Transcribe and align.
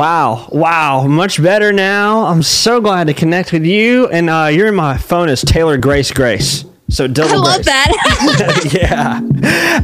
Wow, 0.00 0.48
wow, 0.50 1.06
much 1.06 1.42
better 1.42 1.74
now. 1.74 2.24
I'm 2.24 2.42
so 2.42 2.80
glad 2.80 3.08
to 3.08 3.12
connect 3.12 3.52
with 3.52 3.66
you. 3.66 4.08
And 4.08 4.30
uh, 4.30 4.46
you're 4.50 4.68
in 4.68 4.74
my 4.74 4.96
phone 4.96 5.28
as 5.28 5.42
Taylor 5.42 5.76
Grace 5.76 6.10
Grace. 6.10 6.64
So 6.88 7.06
double 7.06 7.34
I 7.34 7.36
love 7.36 7.54
grace. 7.56 7.66
that. 7.66 8.70
yeah, 8.72 9.20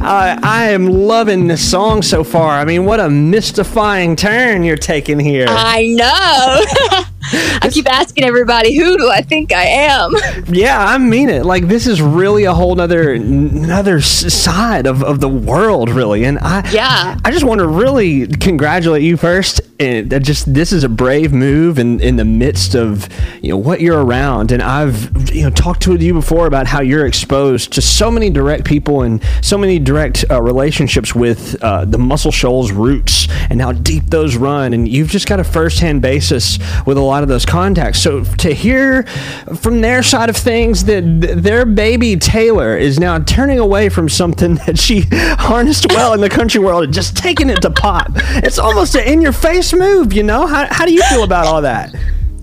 uh, 0.03 0.39
I 0.41 0.71
am 0.71 0.87
loving 0.87 1.45
this 1.45 1.69
song 1.69 2.01
so 2.01 2.23
far. 2.23 2.57
I 2.57 2.65
mean, 2.65 2.83
what 2.83 2.99
a 2.99 3.11
mystifying 3.11 4.15
turn 4.15 4.63
you're 4.63 4.75
taking 4.75 5.19
here. 5.19 5.45
I 5.47 5.85
know. 5.85 7.05
I 7.61 7.69
keep 7.71 7.87
asking 7.87 8.23
everybody, 8.23 8.75
who 8.75 8.97
do 8.97 9.09
I 9.09 9.21
think 9.21 9.53
I 9.53 9.65
am? 9.65 10.13
yeah, 10.47 10.83
I 10.83 10.97
mean 10.97 11.29
it. 11.29 11.45
Like 11.45 11.67
this 11.67 11.85
is 11.85 12.01
really 12.01 12.45
a 12.45 12.55
whole 12.55 12.81
other 12.81 13.13
another 13.13 14.01
side 14.01 14.87
of, 14.87 15.03
of 15.03 15.19
the 15.19 15.29
world, 15.29 15.91
really. 15.91 16.23
And 16.23 16.39
I 16.39 16.67
Yeah. 16.71 17.19
I 17.23 17.29
just 17.29 17.45
want 17.45 17.59
to 17.59 17.67
really 17.67 18.25
congratulate 18.25 19.03
you 19.03 19.15
first. 19.15 19.61
And 19.79 20.09
that 20.09 20.23
just 20.23 20.51
this 20.53 20.71
is 20.71 20.83
a 20.83 20.89
brave 20.89 21.31
move 21.31 21.77
in, 21.77 21.99
in 21.99 22.15
the 22.15 22.25
midst 22.25 22.73
of 22.73 23.07
you 23.43 23.49
know 23.49 23.57
what 23.57 23.79
you're 23.79 24.03
around. 24.03 24.51
And 24.51 24.63
I've 24.63 25.31
you 25.33 25.43
know 25.43 25.49
talked 25.51 25.83
to 25.83 25.95
you 25.95 26.13
before 26.13 26.47
about 26.47 26.65
how 26.67 26.81
you're 26.81 27.05
exposed 27.05 27.73
to 27.73 27.81
so 27.81 28.09
many 28.09 28.29
direct 28.29 28.65
people 28.65 29.03
and 29.03 29.23
so 29.41 29.57
many 29.57 29.77
direct 29.77 30.25
uh, 30.31 30.41
relationships 30.41 31.13
with 31.13 31.61
uh, 31.63 31.85
the 31.85 31.97
Muscle 31.97 32.31
Shoals 32.31 32.71
roots 32.71 33.27
and 33.49 33.61
how 33.61 33.71
deep 33.71 34.05
those 34.07 34.35
run. 34.35 34.73
And 34.73 34.87
you've 34.87 35.09
just 35.09 35.27
got 35.27 35.39
a 35.39 35.43
first 35.43 35.79
hand 35.79 36.01
basis 36.01 36.57
with 36.85 36.97
a 36.97 37.01
lot 37.01 37.21
of 37.21 37.29
those 37.29 37.45
contacts. 37.45 38.01
So 38.01 38.23
to 38.23 38.53
hear 38.53 39.03
from 39.57 39.81
their 39.81 40.01
side 40.01 40.29
of 40.29 40.37
things 40.37 40.85
that 40.85 41.01
their 41.37 41.65
baby 41.65 42.15
Taylor 42.15 42.77
is 42.77 42.99
now 42.99 43.19
turning 43.19 43.59
away 43.59 43.89
from 43.89 44.09
something 44.09 44.55
that 44.65 44.79
she 44.79 45.01
harnessed 45.11 45.87
well 45.89 46.13
in 46.13 46.21
the 46.21 46.29
country 46.29 46.59
world 46.59 46.83
and 46.85 46.93
just 46.93 47.15
taking 47.15 47.49
it 47.49 47.61
to 47.61 47.69
pop. 47.69 48.11
It's 48.15 48.57
almost 48.57 48.95
an 48.95 49.03
in 49.03 49.21
your 49.21 49.31
face 49.31 49.66
move, 49.73 50.13
you 50.13 50.23
know? 50.23 50.45
How, 50.47 50.67
how 50.69 50.85
do 50.85 50.93
you 50.93 51.03
feel 51.03 51.23
about 51.23 51.45
all 51.45 51.61
that? 51.61 51.93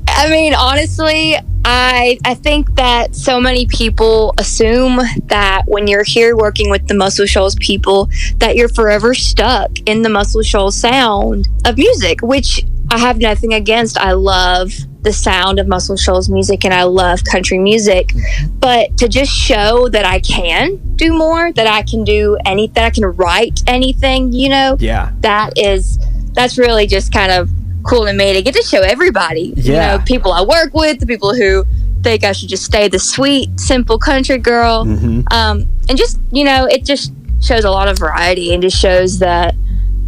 I 0.09 0.29
mean, 0.31 0.55
honestly, 0.55 1.37
I 1.65 2.19
I 2.25 2.35
think 2.35 2.75
that 2.77 3.15
so 3.17 3.41
many 3.41 3.67
people 3.67 4.35
assume 4.39 5.01
that 5.27 5.63
when 5.67 5.87
you're 5.87 6.05
here 6.05 6.37
working 6.37 6.71
with 6.71 6.87
the 6.87 6.95
Muscle 6.95 7.27
Shoals 7.27 7.55
people, 7.57 8.09
that 8.37 8.55
you're 8.57 8.69
forever 8.69 9.15
stuck 9.15 9.71
in 9.87 10.03
the 10.03 10.09
Muscle 10.11 10.43
Shoals 10.43 10.77
sound 10.77 11.49
of 11.65 11.77
music, 11.79 12.21
which 12.23 12.65
I 12.91 12.99
have 12.99 13.19
nothing 13.19 13.55
against. 13.55 13.99
I 13.99 14.13
love 14.13 14.73
the 15.03 15.13
sound 15.13 15.59
of 15.59 15.67
Muscle 15.67 15.97
Shoals 15.97 16.29
music 16.31 16.65
and 16.65 16.73
I 16.73 16.85
love 16.85 17.25
country 17.25 17.59
music. 17.59 18.13
But 18.59 18.97
to 18.99 19.09
just 19.09 19.31
show 19.33 19.89
that 19.89 20.05
I 20.07 20.21
can 20.21 20.77
do 20.97 21.13
more, 21.17 21.53
that 21.53 21.67
I 21.67 21.83
can 21.83 22.05
do 22.05 22.39
any 22.47 22.69
that 22.69 22.85
I 22.85 22.91
can 22.91 23.05
write 23.05 23.61
anything, 23.67 24.33
you 24.33 24.49
know, 24.49 24.77
Yeah. 24.81 25.13
that 25.21 25.59
is 25.59 25.99
that's 26.35 26.59
really 26.59 26.87
just 26.87 27.13
kind 27.13 27.33
of 27.33 27.49
cool 27.85 28.05
to 28.07 28.13
me 28.13 28.33
to 28.33 28.43
get 28.43 28.55
to 28.55 28.63
show 28.63 28.81
everybody 28.81 29.53
you 29.57 29.73
know 29.73 29.99
people 30.07 30.33
i 30.33 30.43
work 30.43 30.73
with 30.75 30.99
the 31.01 31.07
people 31.07 31.35
who 31.35 31.65
think 32.03 32.25
i 32.25 32.33
should 32.33 32.49
just 32.49 32.65
stay 32.65 32.89
the 32.89 32.99
sweet 32.99 33.49
simple 33.61 33.99
country 33.99 34.39
girl 34.39 34.85
Mhm. 34.85 35.31
um, 35.33 35.67
and 35.89 35.97
just 35.99 36.19
you 36.33 36.45
know 36.45 36.65
it 36.67 36.85
just 36.85 37.13
shows 37.43 37.65
a 37.65 37.71
lot 37.71 37.89
of 37.89 37.99
variety 37.99 38.53
and 38.55 38.63
just 38.63 38.79
shows 38.79 39.19
that 39.19 39.55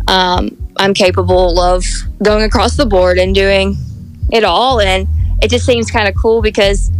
um, 0.09 0.51
i'm 0.79 0.95
capable 0.95 1.61
of 1.61 1.85
going 2.23 2.45
across 2.45 2.77
the 2.77 2.87
board 2.87 3.19
and 3.19 3.35
doing 3.35 3.77
it 4.33 4.43
all 4.45 4.81
and 4.81 5.07
it 5.43 5.51
just 5.51 5.67
seems 5.67 5.91
kind 5.91 6.09
of 6.09 6.15
cool 6.17 6.41
because 6.41 6.91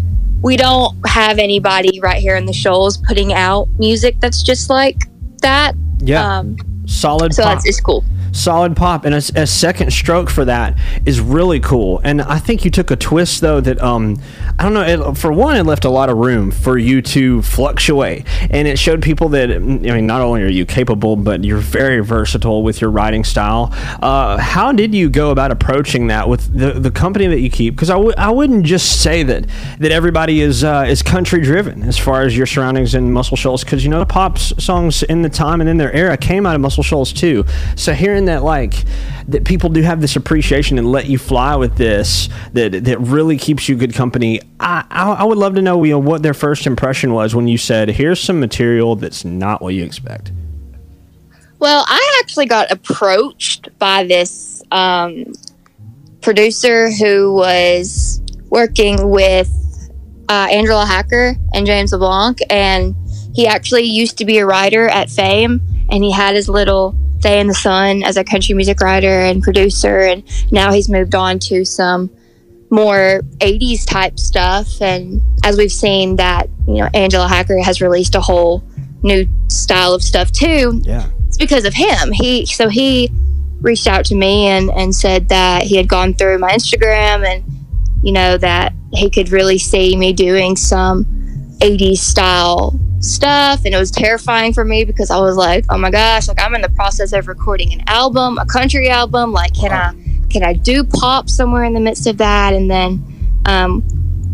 we 0.43 0.57
don't 0.59 0.95
have 1.07 1.39
anybody 1.39 1.99
right 2.01 2.21
here 2.21 2.37
in 2.37 2.45
the 2.45 2.53
shoals 2.53 2.99
putting 2.99 3.33
out 3.33 3.67
music 3.79 4.15
that's 4.21 4.43
just 4.43 4.69
like 4.69 4.97
that 5.41 5.75
Yeah. 6.01 6.39
um, 6.39 6.57
Solid 6.87 7.35
so 7.35 7.43
pop. 7.43 7.55
that's 7.55 7.67
it's 7.67 7.81
cool 7.81 8.05
solid 8.37 8.77
pop 8.77 9.05
and 9.05 9.15
a, 9.15 9.23
a 9.35 9.47
second 9.47 9.93
stroke 9.93 10.31
for 10.31 10.45
that 10.45 10.77
is 11.05 11.21
really 11.21 11.61
cool. 11.61 12.01
And 12.05 12.23
i 12.23 12.39
think 12.39 12.65
you 12.65 12.71
took 12.71 12.91
a 12.91 12.97
twist 12.97 13.41
though 13.41 13.61
that 13.61 13.81
um 13.81 14.21
i 14.59 14.63
don't 14.63 14.75
know 14.75 15.11
it, 15.11 15.17
for 15.17 15.33
one 15.33 15.57
it 15.57 15.65
left 15.65 15.85
a 15.85 15.91
lot 15.91 16.09
of 16.09 16.17
room 16.17 16.51
for 16.51 16.79
you 16.79 17.03
to 17.03 17.43
fluctuate. 17.43 18.27
And 18.51 18.67
it 18.69 18.79
showed 18.79 19.03
people 19.03 19.29
that 19.31 19.51
i 19.51 19.59
mean 19.59 20.07
not 20.07 20.21
only 20.21 20.43
are 20.43 20.49
you 20.49 20.65
capable 20.65 21.17
but 21.17 21.45
you're 21.45 21.59
very 21.59 22.01
versatile 22.03 22.63
with 22.63 22.81
your 22.81 22.91
writing 22.91 23.25
style. 23.25 23.71
Uh, 24.03 24.39
how 24.39 24.73
did 24.73 24.95
you 24.95 25.09
go 25.09 25.31
about 25.31 25.51
approaching 25.51 26.09
that 26.09 26.29
with 26.29 26.57
the, 26.57 26.73
the 26.73 26.91
company 26.91 27.27
that 27.27 27.41
you 27.41 27.51
keep? 27.51 27.75
Because 27.75 27.91
I 27.91 27.95
w- 27.95 28.15
I 28.17 28.31
wouldn't 28.31 28.65
just 28.65 29.03
say 29.03 29.23
that 29.25 29.47
that 29.79 29.93
everybody 29.93 30.41
is 30.41 30.65
uh, 30.65 30.87
is 30.89 31.03
country 31.03 31.41
driven 31.41 31.83
as 31.83 31.99
far 31.99 32.23
as 32.23 32.37
your 32.37 32.47
surroundings 32.47 32.95
in 32.95 33.13
muscle 33.13 33.37
shoals 33.37 33.65
because 33.65 33.85
you 33.85 33.91
know 33.91 33.99
the 33.99 34.07
pop 34.07 34.39
songs 34.39 35.03
in 35.05 35.23
the 35.23 35.29
time 35.29 35.61
and 35.61 35.69
in 35.69 35.77
their 35.77 35.93
era 35.93 36.17
came 36.17 36.47
out 36.47 36.55
of 36.55 36.61
muscle 36.61 36.83
shoals 36.83 37.13
too. 37.13 37.45
So 37.77 37.93
hearing 37.93 38.27
that 38.27 38.43
like 38.43 38.85
that 39.29 39.45
people 39.45 39.69
do 39.69 39.83
have 39.83 40.01
this 40.01 40.17
appreciation 40.17 40.79
and 40.79 40.91
let 40.91 41.07
you 41.07 41.19
fly 41.19 41.57
with 41.57 41.77
this 41.77 42.29
that 42.53 42.85
that 42.85 42.99
really 43.01 43.37
keeps 43.37 43.69
you 43.69 43.77
good 43.77 43.95
company. 43.95 44.41
I, 44.61 44.85
I 44.91 45.13
I 45.13 45.25
would 45.25 45.39
love 45.39 45.55
to 45.57 45.63
know 45.63 45.83
you 45.85 45.93
know 45.93 45.99
what 45.99 46.23
their 46.23 46.35
first 46.35 46.67
impression 46.67 47.13
was 47.13 47.35
when 47.35 47.49
you 47.49 47.59
said 47.59 47.89
here's 47.89 48.21
some 48.21 48.41
material 48.41 48.97
that's 48.97 49.25
not 49.25 49.61
what 49.63 49.75
you 49.75 49.85
expect. 49.85 50.33
Well, 51.59 51.85
I 51.89 52.21
actually 52.23 52.47
got 52.47 52.71
approached 52.71 53.71
by 53.79 54.05
this 54.05 54.63
um, 54.71 55.33
producer 56.21 56.91
who 56.91 57.35
was 57.35 58.21
working 58.51 59.09
with 59.09 59.51
uh, 60.29 60.49
Angela 60.51 60.85
Hacker 60.85 61.35
and 61.55 61.67
James 61.67 61.93
LeBlanc, 61.93 62.41
and 62.51 62.95
he 63.35 63.47
actually 63.47 63.85
used 63.85 64.19
to 64.19 64.25
be 64.25 64.39
a 64.39 64.47
writer 64.47 64.87
at 64.89 65.09
Fame, 65.09 65.61
and 65.91 66.05
he 66.05 66.13
had 66.13 66.35
his 66.35 66.49
little 66.49 66.95
day 67.21 67.41
in 67.41 67.47
the 67.47 67.55
sun 67.55 68.03
as 68.03 68.17
a 68.17 68.25
country 68.25 68.55
music 68.55 68.81
writer 68.81 69.21
and 69.21 69.43
producer, 69.43 70.01
and 70.01 70.23
now 70.53 70.73
he's 70.73 70.89
moved 70.89 71.15
on 71.15 71.39
to 71.41 71.65
some 71.65 72.11
more 72.71 73.21
80s 73.39 73.87
type 73.87 74.19
stuff. 74.19 74.81
And 74.81 75.21
as 75.45 75.57
we've 75.57 75.73
seen 75.73 76.17
that 76.17 76.49
you 76.67 76.75
know 76.75 76.89
angela 76.95 77.29
hacker 77.29 77.59
has 77.63 77.81
released 77.81 78.15
a 78.15 78.21
whole 78.21 78.63
new 79.03 79.27
style 79.49 79.95
of 79.95 80.03
stuff 80.03 80.33
too. 80.33 80.81
Yeah. 80.85 81.09
It's 81.27 81.37
because 81.37 81.65
of 81.65 81.75
him. 81.75 82.13
He 82.13 82.47
so 82.47 82.69
he 82.69 83.11
reached 83.61 83.87
out 83.87 84.05
to 84.07 84.15
me 84.15 84.47
and 84.47 84.71
and 84.71 84.95
said 84.95 85.29
that 85.29 85.63
he 85.63 85.77
had 85.77 85.89
gone 85.89 86.15
through 86.15 86.39
my 86.39 86.51
Instagram 86.51 87.27
and 87.27 87.45
you 88.03 88.13
know 88.13 88.37
that 88.39 88.73
he 88.93 89.11
could 89.11 89.31
really 89.31 89.59
see 89.59 89.97
me 89.97 90.13
doing 90.13 90.57
some 90.57 91.05
80s 91.61 91.99
style 91.99 92.79
stuff 93.01 93.65
and 93.65 93.75
it 93.75 93.79
was 93.79 93.91
terrifying 93.91 94.53
for 94.53 94.65
me 94.65 94.85
because 94.85 95.11
I 95.11 95.19
was 95.19 95.37
like, 95.37 95.65
"Oh 95.71 95.79
my 95.79 95.91
gosh, 95.91 96.29
like 96.29 96.41
I'm 96.41 96.55
in 96.55 96.63
the 96.63 96.71
process 96.71 97.13
of 97.13 97.29
recording 97.29 97.73
an 97.73 97.83
album, 97.87 98.39
a 98.39 98.47
country 98.47 98.89
album, 98.89 99.33
like 99.33 99.55
can 99.55 99.73
I 99.73 99.93
can 100.29 100.43
I 100.43 100.55
do 100.55 100.85
pop 100.85 101.29
somewhere 101.29 101.65
in 101.65 101.75
the 101.75 101.81
midst 101.81 102.07
of 102.07 102.19
that?" 102.19 102.53
And 102.55 102.71
then 102.71 103.05
um 103.47 103.85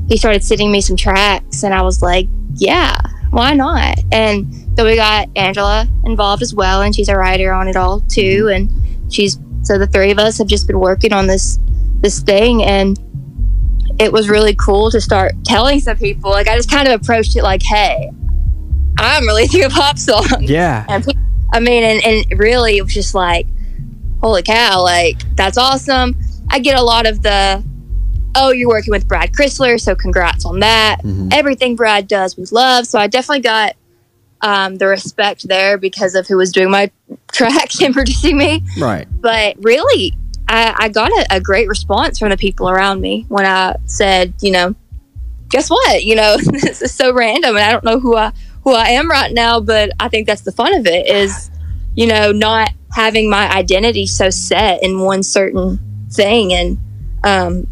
he 0.09 0.17
started 0.17 0.45
sending 0.45 0.71
me 0.71 0.81
some 0.81 0.97
tracks 0.97 1.63
and 1.63 1.75
I 1.75 1.83
was 1.83 2.03
like, 2.03 2.29
"Yeah, 2.55 2.97
why 3.31 3.55
not?" 3.55 3.99
And 4.11 4.53
so 4.77 4.85
we 4.85 4.97
got 4.97 5.29
Angela 5.37 5.87
involved 6.05 6.43
as 6.43 6.55
well, 6.55 6.83
and 6.83 6.95
she's 6.95 7.09
a 7.09 7.17
writer 7.17 7.53
on 7.53 7.69
it 7.69 7.77
all 7.77 8.01
too. 8.01 8.51
And 8.53 8.71
she's 9.13 9.39
so 9.63 9.79
the 9.79 9.87
three 9.87 10.11
of 10.11 10.19
us 10.19 10.39
have 10.39 10.47
just 10.47 10.67
been 10.67 10.81
working 10.81 11.13
on 11.13 11.27
this 11.27 11.59
this 12.01 12.21
thing, 12.21 12.65
and 12.65 12.99
it 13.99 14.13
was 14.13 14.29
really 14.29 14.55
cool 14.55 14.91
to 14.91 15.01
start 15.01 15.33
telling 15.45 15.81
some 15.81 15.97
people. 15.97 16.31
Like 16.31 16.49
I 16.49 16.57
just 16.57 16.71
kind 16.71 16.89
of 16.89 17.01
approached 17.01 17.37
it 17.37 17.43
like, 17.43 17.63
"Hey, 17.63 18.11
I'm 18.99 19.27
releasing 19.27 19.65
a 19.65 19.69
pop 19.71 19.99
song," 19.99 20.43
yeah 20.43 20.85
and 20.91 21.07
I 21.53 21.61
mean, 21.61 21.85
and, 21.85 22.03
and 22.05 22.39
really 22.41 22.79
it 22.79 22.83
was 22.83 22.95
just 22.95 23.15
like, 23.15 23.47
"Holy 24.21 24.43
cow! 24.43 24.83
Like 24.83 25.19
that's 25.37 25.59
awesome." 25.59 26.17
I 26.51 26.59
get 26.59 26.79
a 26.79 26.83
lot 26.83 27.07
of 27.07 27.23
the, 27.23 27.63
"Oh, 28.35 28.51
you're 28.51 28.69
working 28.69 28.91
with 28.91 29.07
Brad 29.09 29.33
Chrysler, 29.33 29.81
so 29.81 29.95
congrats 29.95 30.45
on 30.45 30.61
that." 30.61 30.99
Mhm. 31.05 31.33
everything 31.33 31.77
Brad 31.77 32.09
does 32.09 32.37
we 32.37 32.45
love. 32.53 32.87
So 32.87 32.99
I 32.99 33.07
definitely 33.07 33.43
got 33.43 33.75
um, 34.43 34.77
the 34.77 34.87
respect 34.89 35.47
there 35.47 35.79
because 35.79 36.15
of 36.17 36.27
who 36.27 36.37
was 36.37 36.51
doing 36.51 36.71
my 36.71 36.91
track 37.33 37.81
and 37.81 37.95
producing 37.95 38.37
me. 38.37 38.63
right 38.81 39.07
But 39.21 39.55
really, 39.61 40.15
I, 40.49 40.75
I 40.79 40.89
got 40.89 41.11
a, 41.11 41.27
a 41.37 41.41
great 41.41 41.69
response 41.69 42.19
from 42.19 42.31
the 42.31 42.37
people 42.37 42.69
around 42.69 43.01
me 43.01 43.25
when 43.29 43.47
I 43.47 43.77
said, 43.87 44.35
you 44.41 44.51
know, 44.53 44.75
guess 45.49 45.71
what? 45.71 46.05
You 46.05 46.17
know, 46.17 46.37
this 46.43 46.83
is 46.83 46.93
so 46.95 47.13
random, 47.13 47.57
and 47.57 47.65
I 47.65 47.73
don't 47.73 47.85
know 47.85 48.01
who 48.01 48.17
I 48.17 48.33
who 48.65 48.73
I 48.73 48.89
am 48.89 49.11
right 49.11 49.33
now. 49.33 49.61
But 49.61 49.91
I 50.01 50.09
think 50.09 50.27
that's 50.27 50.43
the 50.43 50.53
fun 50.53 50.75
of 50.75 50.87
it 50.87 51.07
is, 51.09 51.51
you 51.95 52.07
know, 52.07 52.33
not 52.33 52.71
having 52.95 53.31
my 53.31 53.51
identity 53.51 54.07
so 54.07 54.29
set 54.31 54.83
in 54.83 55.01
one 55.01 55.23
certain 55.23 55.81
thing 56.11 56.53
and 56.53 56.79
um 57.25 57.67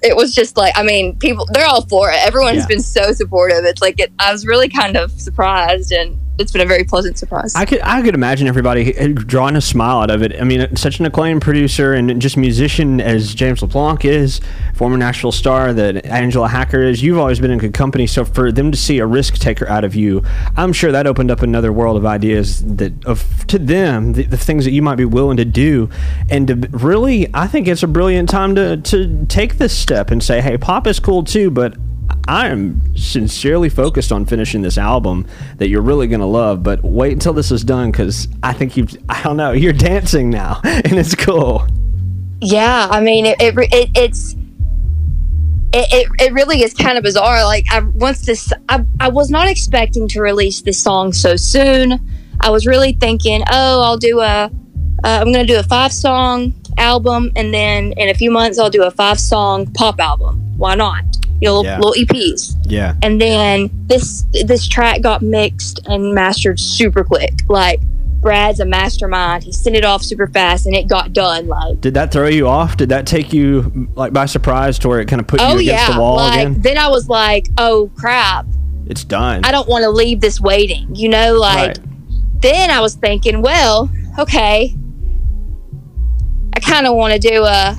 it 0.00 0.14
was 0.14 0.32
just 0.32 0.56
like 0.56 0.72
i 0.76 0.82
mean 0.84 1.18
people 1.18 1.44
they're 1.52 1.66
all 1.66 1.80
for 1.86 2.08
it 2.08 2.24
everyone's 2.24 2.58
Yeah. 2.58 2.66
been 2.68 2.80
so 2.82 3.10
supportive 3.10 3.64
it's 3.64 3.82
like 3.82 3.98
it, 3.98 4.12
i 4.20 4.30
was 4.30 4.46
really 4.46 4.68
kind 4.68 4.96
of 4.96 5.10
surprised 5.10 5.90
and 5.90 6.16
it's 6.38 6.50
been 6.50 6.62
a 6.62 6.66
very 6.66 6.84
pleasant 6.84 7.16
surprise. 7.16 7.54
I 7.54 7.64
could 7.64 7.80
I 7.82 8.02
could 8.02 8.14
imagine 8.14 8.48
everybody 8.48 8.96
eh, 8.96 9.08
drawing 9.08 9.56
a 9.56 9.60
smile 9.60 10.00
out 10.00 10.10
of 10.10 10.22
it. 10.22 10.40
I 10.40 10.44
mean, 10.44 10.62
uh, 10.62 10.74
such 10.74 10.98
an 10.98 11.06
acclaimed 11.06 11.42
producer 11.42 11.94
and 11.94 12.20
just 12.20 12.36
musician 12.36 13.00
as 13.00 13.34
James 13.34 13.62
LeBlanc 13.62 14.04
is, 14.04 14.40
former 14.74 14.96
Nashville 14.96 15.32
star 15.32 15.72
that 15.72 16.04
Angela 16.06 16.48
Hacker 16.48 16.82
is. 16.82 17.02
You've 17.02 17.18
always 17.18 17.38
been 17.38 17.52
in 17.52 17.58
good 17.58 17.74
company. 17.74 18.06
So 18.06 18.24
for 18.24 18.50
them 18.50 18.72
to 18.72 18.78
see 18.78 18.98
a 18.98 19.06
risk 19.06 19.34
taker 19.34 19.68
out 19.68 19.84
of 19.84 19.94
you, 19.94 20.24
I'm 20.56 20.72
sure 20.72 20.90
that 20.90 21.06
opened 21.06 21.30
up 21.30 21.42
another 21.42 21.72
world 21.72 21.96
of 21.96 22.04
ideas 22.04 22.62
that 22.76 23.04
of 23.04 23.46
to 23.46 23.58
them 23.58 24.14
the, 24.14 24.24
the 24.24 24.38
things 24.38 24.64
that 24.64 24.72
you 24.72 24.82
might 24.82 24.96
be 24.96 25.04
willing 25.04 25.36
to 25.36 25.44
do, 25.44 25.88
and 26.30 26.48
to 26.48 26.54
really, 26.72 27.28
I 27.32 27.46
think 27.46 27.68
it's 27.68 27.82
a 27.82 27.88
brilliant 27.88 28.28
time 28.28 28.56
to 28.56 28.78
to 28.78 29.24
take 29.26 29.58
this 29.58 29.76
step 29.76 30.10
and 30.10 30.22
say, 30.22 30.40
hey, 30.40 30.58
pop 30.58 30.86
is 30.88 30.98
cool 30.98 31.22
too, 31.22 31.50
but 31.50 31.76
I 32.26 32.48
am 32.48 32.96
sincerely 32.96 33.68
focused 33.68 34.10
on 34.10 34.24
finishing 34.24 34.62
this 34.62 34.78
album 34.78 35.26
that 35.58 35.68
you're 35.68 35.82
really 35.82 36.06
going 36.06 36.20
to 36.20 36.26
love, 36.26 36.62
but 36.62 36.82
wait 36.82 37.12
until 37.12 37.34
this 37.34 37.50
is 37.50 37.62
done 37.64 37.90
because 37.90 38.28
I 38.42 38.52
think 38.52 38.76
you, 38.76 38.86
I 39.08 39.22
don't 39.22 39.36
know, 39.36 39.52
you're 39.52 39.72
dancing 39.72 40.30
now 40.30 40.60
and 40.64 40.94
it's 40.94 41.14
cool. 41.14 41.66
Yeah, 42.40 42.88
I 42.90 43.00
mean, 43.00 43.26
it, 43.26 43.40
it, 43.40 43.54
it 43.58 43.90
it's, 43.94 44.34
it, 45.72 45.92
it, 45.92 46.08
it 46.20 46.32
really 46.32 46.62
is 46.62 46.72
kind 46.72 46.96
of 46.96 47.04
bizarre. 47.04 47.44
Like, 47.44 47.66
I 47.70 47.80
once 47.80 48.24
this, 48.24 48.52
I, 48.68 48.84
I 49.00 49.08
was 49.08 49.28
not 49.28 49.48
expecting 49.48 50.08
to 50.08 50.20
release 50.20 50.62
this 50.62 50.82
song 50.82 51.12
so 51.12 51.36
soon. 51.36 52.00
I 52.40 52.50
was 52.50 52.66
really 52.66 52.92
thinking, 52.92 53.42
oh, 53.50 53.82
I'll 53.82 53.96
do 53.96 54.20
a, 54.20 54.44
uh, 54.44 54.50
I'm 55.02 55.32
going 55.32 55.46
to 55.46 55.52
do 55.52 55.58
a 55.58 55.62
five 55.62 55.92
song 55.92 56.54
album, 56.78 57.32
and 57.36 57.52
then 57.52 57.92
in 57.92 58.08
a 58.08 58.14
few 58.14 58.30
months, 58.30 58.58
I'll 58.58 58.70
do 58.70 58.84
a 58.84 58.90
five 58.90 59.20
song 59.20 59.66
pop 59.72 60.00
album. 60.00 60.40
Why 60.56 60.74
not? 60.74 61.04
You 61.40 61.48
know, 61.48 61.64
yeah. 61.64 61.78
little 61.78 61.92
EPs. 61.92 62.56
Yeah. 62.64 62.94
And 63.02 63.20
then 63.20 63.70
this 63.86 64.24
this 64.44 64.66
track 64.68 65.02
got 65.02 65.22
mixed 65.22 65.80
and 65.86 66.14
mastered 66.14 66.58
super 66.58 67.04
quick. 67.04 67.32
Like 67.48 67.80
Brad's 68.20 68.60
a 68.60 68.64
mastermind. 68.64 69.44
He 69.44 69.52
sent 69.52 69.76
it 69.76 69.84
off 69.84 70.02
super 70.02 70.26
fast 70.26 70.66
and 70.66 70.74
it 70.74 70.88
got 70.88 71.12
done. 71.12 71.46
Like, 71.46 71.80
did 71.80 71.94
that 71.94 72.10
throw 72.10 72.28
you 72.28 72.48
off? 72.48 72.76
Did 72.76 72.88
that 72.88 73.06
take 73.06 73.32
you 73.32 73.88
like 73.94 74.12
by 74.12 74.26
surprise 74.26 74.78
to 74.80 74.88
where 74.88 75.00
it 75.00 75.08
kind 75.08 75.20
of 75.20 75.26
put 75.26 75.40
you 75.40 75.46
oh, 75.46 75.58
against 75.58 75.88
yeah. 75.88 75.92
the 75.92 76.00
wall 76.00 76.16
like, 76.16 76.40
again? 76.40 76.60
Then 76.62 76.78
I 76.78 76.88
was 76.88 77.08
like, 77.08 77.48
oh 77.58 77.90
crap, 77.96 78.46
it's 78.86 79.04
done. 79.04 79.44
I 79.44 79.52
don't 79.52 79.68
want 79.68 79.82
to 79.82 79.90
leave 79.90 80.20
this 80.20 80.40
waiting. 80.40 80.94
You 80.94 81.08
know, 81.08 81.34
like. 81.34 81.76
Right. 81.76 81.78
Then 82.40 82.70
I 82.70 82.80
was 82.80 82.94
thinking, 82.94 83.40
well, 83.40 83.90
okay, 84.18 84.74
I 86.54 86.60
kind 86.60 86.86
of 86.86 86.94
want 86.94 87.14
to 87.14 87.18
do 87.18 87.42
a 87.42 87.74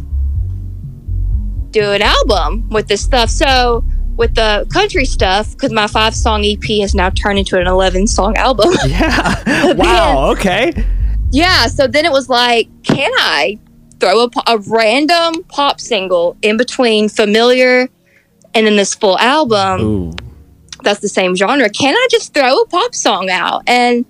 do 1.75 1.91
an 1.91 2.01
album 2.01 2.67
with 2.69 2.87
this 2.87 3.03
stuff. 3.03 3.29
So 3.29 3.83
with 4.15 4.33
the 4.35 4.65
country 4.71 5.03
stuff, 5.03 5.51
because 5.51 5.73
my 5.73 5.87
five 5.87 6.15
song 6.15 6.45
EP 6.45 6.63
has 6.79 6.95
now 6.95 7.09
turned 7.09 7.37
into 7.37 7.59
an 7.59 7.67
11 7.67 8.07
song 8.07 8.35
album. 8.37 8.73
Yeah. 8.87 9.73
wow. 9.73 10.33
Then, 10.33 10.37
okay. 10.37 10.85
Yeah. 11.31 11.67
So 11.67 11.85
then 11.85 12.05
it 12.05 12.11
was 12.11 12.29
like, 12.29 12.69
can 12.83 13.11
I 13.17 13.59
throw 13.99 14.23
a, 14.23 14.29
a 14.47 14.57
random 14.59 15.43
pop 15.49 15.81
single 15.81 16.37
in 16.41 16.55
between 16.55 17.09
Familiar 17.09 17.89
and 18.53 18.65
then 18.65 18.77
this 18.77 18.95
full 18.95 19.19
album? 19.19 19.81
Ooh. 19.81 20.13
That's 20.83 21.01
the 21.01 21.09
same 21.09 21.35
genre. 21.35 21.69
Can 21.69 21.93
I 21.93 22.07
just 22.09 22.33
throw 22.33 22.61
a 22.61 22.67
pop 22.67 22.95
song 22.95 23.29
out? 23.29 23.63
And 23.67 24.05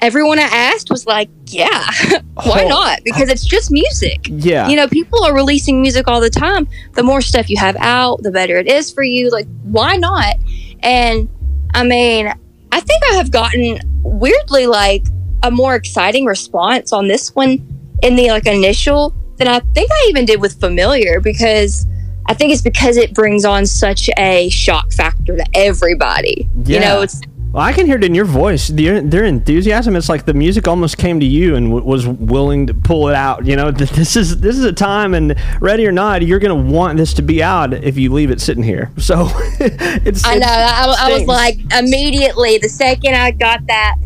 everyone 0.00 0.38
I 0.38 0.42
asked 0.42 0.90
was 0.90 1.06
like, 1.06 1.28
yeah, 1.46 1.90
why 2.34 2.64
oh, 2.64 2.68
not? 2.68 3.00
Because 3.04 3.28
it's 3.28 3.44
just 3.44 3.70
music. 3.70 4.26
Yeah. 4.28 4.68
You 4.68 4.76
know, 4.76 4.88
people 4.88 5.22
are 5.24 5.34
releasing 5.34 5.80
music 5.80 6.08
all 6.08 6.20
the 6.20 6.30
time. 6.30 6.68
The 6.94 7.02
more 7.02 7.20
stuff 7.20 7.48
you 7.48 7.56
have 7.58 7.76
out, 7.76 8.22
the 8.22 8.30
better 8.30 8.56
it 8.58 8.66
is 8.66 8.92
for 8.92 9.02
you. 9.02 9.30
Like, 9.30 9.46
why 9.62 9.96
not? 9.96 10.36
And 10.80 11.28
I 11.74 11.84
mean, 11.84 12.32
I 12.72 12.80
think 12.80 13.02
I 13.10 13.14
have 13.14 13.30
gotten 13.30 13.78
weirdly 14.02 14.66
like 14.66 15.04
a 15.42 15.50
more 15.50 15.74
exciting 15.74 16.24
response 16.24 16.92
on 16.92 17.08
this 17.08 17.34
one 17.34 17.66
in 18.02 18.16
the 18.16 18.30
like 18.30 18.46
initial 18.46 19.14
than 19.36 19.48
I 19.48 19.60
think 19.60 19.90
I 19.90 20.06
even 20.08 20.24
did 20.24 20.40
with 20.40 20.58
Familiar 20.58 21.20
because 21.20 21.86
I 22.26 22.34
think 22.34 22.52
it's 22.52 22.62
because 22.62 22.96
it 22.96 23.14
brings 23.14 23.44
on 23.44 23.66
such 23.66 24.10
a 24.18 24.48
shock 24.48 24.92
factor 24.92 25.36
to 25.36 25.46
everybody. 25.54 26.48
Yeah. 26.64 26.74
You 26.74 26.80
know, 26.80 27.02
it's 27.02 27.20
well, 27.56 27.64
I 27.64 27.72
can 27.72 27.86
hear 27.86 27.96
it 27.96 28.04
in 28.04 28.14
your 28.14 28.26
voice. 28.26 28.68
Their, 28.68 29.00
their 29.00 29.24
enthusiasm. 29.24 29.96
It's 29.96 30.10
like 30.10 30.26
the 30.26 30.34
music 30.34 30.68
almost 30.68 30.98
came 30.98 31.20
to 31.20 31.24
you 31.24 31.56
and 31.56 31.70
w- 31.70 31.86
was 31.86 32.06
willing 32.06 32.66
to 32.66 32.74
pull 32.74 33.08
it 33.08 33.14
out. 33.14 33.46
You 33.46 33.56
know, 33.56 33.70
this 33.70 34.14
is 34.14 34.42
this 34.42 34.58
is 34.58 34.64
a 34.66 34.74
time, 34.74 35.14
and 35.14 35.34
ready 35.58 35.86
or 35.86 35.92
not, 35.92 36.20
you're 36.20 36.38
going 36.38 36.66
to 36.66 36.70
want 36.70 36.98
this 36.98 37.14
to 37.14 37.22
be 37.22 37.42
out 37.42 37.72
if 37.72 37.96
you 37.96 38.12
leave 38.12 38.30
it 38.30 38.42
sitting 38.42 38.62
here. 38.62 38.92
So 39.06 39.28
it's. 39.60 40.26
I 40.26 40.34
know. 40.34 40.46
I, 40.46 40.96
I 40.98 41.12
was 41.12 41.26
like 41.26 41.58
immediately 41.72 42.58
the 42.58 42.68
second 42.68 43.14
I 43.14 43.30
got 43.30 43.64
that 43.68 43.96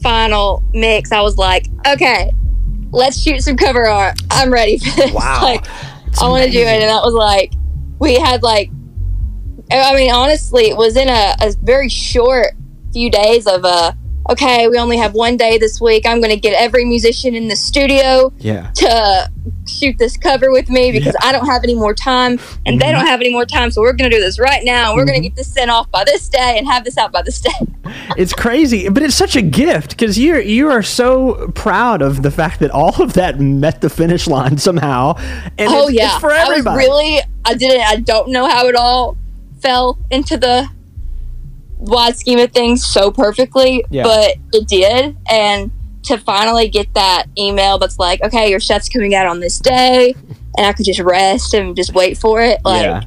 final 0.00 0.62
mix, 0.72 1.10
I 1.10 1.22
was 1.22 1.38
like, 1.38 1.66
okay, 1.86 2.30
let's 2.92 3.18
shoot 3.18 3.40
some 3.40 3.56
cover 3.56 3.86
art. 3.86 4.20
I'm 4.30 4.52
ready 4.52 4.78
for 4.78 4.94
this. 4.94 5.10
Wow. 5.10 5.40
like, 5.42 5.66
I 6.20 6.28
want 6.28 6.44
to 6.44 6.50
do 6.50 6.60
it, 6.60 6.66
and 6.66 6.82
that 6.82 7.02
was 7.02 7.14
like 7.14 7.52
we 7.98 8.14
had 8.14 8.44
like. 8.44 8.70
I 9.72 9.94
mean, 9.96 10.12
honestly, 10.12 10.68
it 10.68 10.76
was 10.76 10.96
in 10.96 11.08
a, 11.08 11.34
a 11.40 11.54
very 11.62 11.88
short 11.88 12.52
few 12.92 13.10
days 13.10 13.46
of 13.46 13.64
uh 13.64 13.92
okay, 14.30 14.68
we 14.68 14.78
only 14.78 14.96
have 14.96 15.14
one 15.14 15.36
day 15.36 15.58
this 15.58 15.80
week. 15.80 16.06
I'm 16.06 16.20
going 16.20 16.30
to 16.30 16.40
get 16.40 16.54
every 16.54 16.84
musician 16.84 17.34
in 17.34 17.48
the 17.48 17.56
studio 17.56 18.32
yeah. 18.38 18.70
to 18.76 19.30
shoot 19.66 19.96
this 19.98 20.16
cover 20.16 20.50
with 20.50 20.68
me 20.68 20.92
because 20.92 21.14
yeah. 21.20 21.28
I 21.28 21.32
don't 21.32 21.46
have 21.46 21.64
any 21.64 21.74
more 21.74 21.94
time 21.94 22.32
and 22.32 22.38
mm-hmm. 22.40 22.78
they 22.78 22.92
don't 22.92 23.06
have 23.06 23.20
any 23.20 23.32
more 23.32 23.44
time. 23.44 23.70
So 23.70 23.80
we're 23.80 23.92
going 23.92 24.10
to 24.10 24.16
do 24.16 24.22
this 24.22 24.38
right 24.38 24.64
now. 24.64 24.94
We're 24.94 25.02
mm-hmm. 25.02 25.08
going 25.08 25.22
to 25.22 25.28
get 25.28 25.36
this 25.36 25.52
sent 25.52 25.70
off 25.70 25.90
by 25.90 26.04
this 26.04 26.28
day 26.28 26.56
and 26.56 26.66
have 26.66 26.84
this 26.84 26.96
out 26.96 27.12
by 27.12 27.22
this 27.22 27.40
day. 27.40 27.50
it's 28.16 28.32
crazy, 28.32 28.88
but 28.88 29.02
it's 29.02 29.14
such 29.14 29.36
a 29.36 29.42
gift 29.42 29.90
because 29.90 30.18
you're 30.18 30.40
you 30.40 30.70
are 30.70 30.82
so 30.82 31.48
proud 31.54 32.02
of 32.02 32.22
the 32.22 32.30
fact 32.30 32.60
that 32.60 32.70
all 32.70 33.02
of 33.02 33.14
that 33.14 33.40
met 33.40 33.80
the 33.80 33.90
finish 33.90 34.26
line 34.26 34.58
somehow. 34.58 35.14
And 35.58 35.68
oh 35.68 35.88
it's, 35.88 35.98
yeah, 35.98 36.12
it's 36.12 36.20
for 36.20 36.30
everybody. 36.30 36.74
I 36.74 36.86
really, 36.86 37.20
I 37.44 37.54
didn't. 37.54 37.82
I 37.82 37.96
don't 37.96 38.30
know 38.30 38.46
how 38.46 38.66
it 38.66 38.76
all 38.76 39.16
fell 39.60 39.98
into 40.10 40.36
the 40.36 40.68
wide 41.82 42.16
scheme 42.16 42.38
of 42.38 42.52
things 42.52 42.84
so 42.84 43.10
perfectly, 43.10 43.84
yeah. 43.90 44.02
but 44.02 44.36
it 44.52 44.68
did. 44.68 45.16
And 45.30 45.70
to 46.04 46.18
finally 46.18 46.68
get 46.68 46.92
that 46.94 47.26
email 47.38 47.78
that's 47.78 47.98
like, 47.98 48.22
okay, 48.22 48.50
your 48.50 48.60
set's 48.60 48.88
coming 48.88 49.14
out 49.14 49.26
on 49.26 49.40
this 49.40 49.58
day, 49.58 50.14
and 50.56 50.66
I 50.66 50.72
could 50.72 50.86
just 50.86 51.00
rest 51.00 51.54
and 51.54 51.76
just 51.76 51.94
wait 51.94 52.18
for 52.18 52.40
it. 52.40 52.60
Like, 52.64 52.84
yeah. 52.84 53.02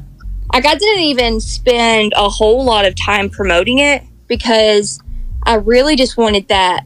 like 0.54 0.66
I 0.66 0.76
didn't 0.76 1.04
even 1.04 1.40
spend 1.40 2.14
a 2.16 2.30
whole 2.30 2.64
lot 2.64 2.86
of 2.86 2.96
time 2.96 3.30
promoting 3.30 3.80
it 3.80 4.04
because 4.28 5.00
I 5.44 5.56
really 5.56 5.96
just 5.96 6.18
wanted 6.18 6.48
that 6.48 6.86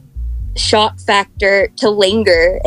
shock 0.56 0.98
factor 1.00 1.68
to 1.76 1.88
linger 1.88 2.60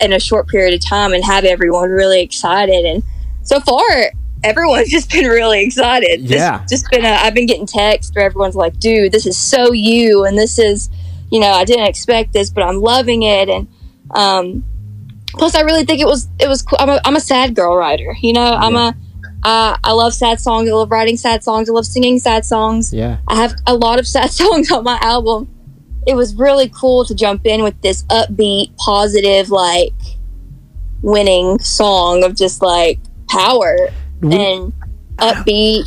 in 0.00 0.12
a 0.12 0.18
short 0.18 0.48
period 0.48 0.74
of 0.74 0.86
time 0.86 1.12
and 1.12 1.24
have 1.24 1.44
everyone 1.44 1.88
really 1.90 2.20
excited. 2.20 2.84
And 2.84 3.02
so 3.42 3.60
far, 3.60 4.12
everyone's 4.42 4.88
just 4.90 5.10
been 5.10 5.26
really 5.26 5.62
excited. 5.62 6.22
Yeah. 6.22 6.58
Just, 6.58 6.70
just 6.70 6.90
been, 6.90 7.04
a, 7.04 7.10
I've 7.10 7.34
been 7.34 7.46
getting 7.46 7.66
texts 7.66 8.14
where 8.14 8.24
everyone's 8.24 8.56
like, 8.56 8.78
dude, 8.78 9.12
this 9.12 9.26
is 9.26 9.36
so 9.36 9.72
you. 9.72 10.24
And 10.24 10.38
this 10.38 10.58
is, 10.58 10.90
you 11.30 11.40
know, 11.40 11.50
I 11.50 11.64
didn't 11.64 11.86
expect 11.86 12.32
this, 12.32 12.50
but 12.50 12.62
I'm 12.62 12.80
loving 12.80 13.22
it. 13.22 13.48
And, 13.48 13.68
um, 14.10 14.64
plus 15.28 15.54
I 15.54 15.62
really 15.62 15.84
think 15.84 16.00
it 16.00 16.06
was, 16.06 16.28
it 16.38 16.48
was 16.48 16.62
cool. 16.62 16.78
I'm 16.80 16.90
a, 16.90 17.00
I'm 17.04 17.16
a 17.16 17.20
sad 17.20 17.54
girl 17.54 17.76
writer, 17.76 18.16
you 18.20 18.32
know, 18.32 18.52
I'm 18.52 18.76
a, 18.76 18.96
uh, 19.44 19.76
I 19.82 19.92
love 19.92 20.14
sad 20.14 20.40
songs. 20.40 20.68
I 20.68 20.72
love 20.72 20.90
writing 20.90 21.16
sad 21.16 21.42
songs. 21.42 21.68
I 21.68 21.72
love 21.72 21.86
singing 21.86 22.20
sad 22.20 22.44
songs. 22.44 22.92
Yeah. 22.92 23.18
I 23.26 23.34
have 23.36 23.54
a 23.66 23.74
lot 23.74 23.98
of 23.98 24.06
sad 24.08 24.30
songs 24.30 24.70
on 24.70 24.84
my 24.84 24.98
album. 25.02 25.48
It 26.06 26.14
was 26.14 26.34
really 26.34 26.68
cool 26.68 27.04
to 27.04 27.14
jump 27.14 27.46
in 27.46 27.62
with 27.62 27.80
this 27.80 28.04
upbeat, 28.04 28.76
positive, 28.76 29.50
like 29.50 29.92
winning 31.00 31.58
song 31.58 32.22
of 32.22 32.36
just 32.36 32.62
like 32.62 32.98
power 33.28 33.88
and 34.22 34.72
upbeat 35.18 35.84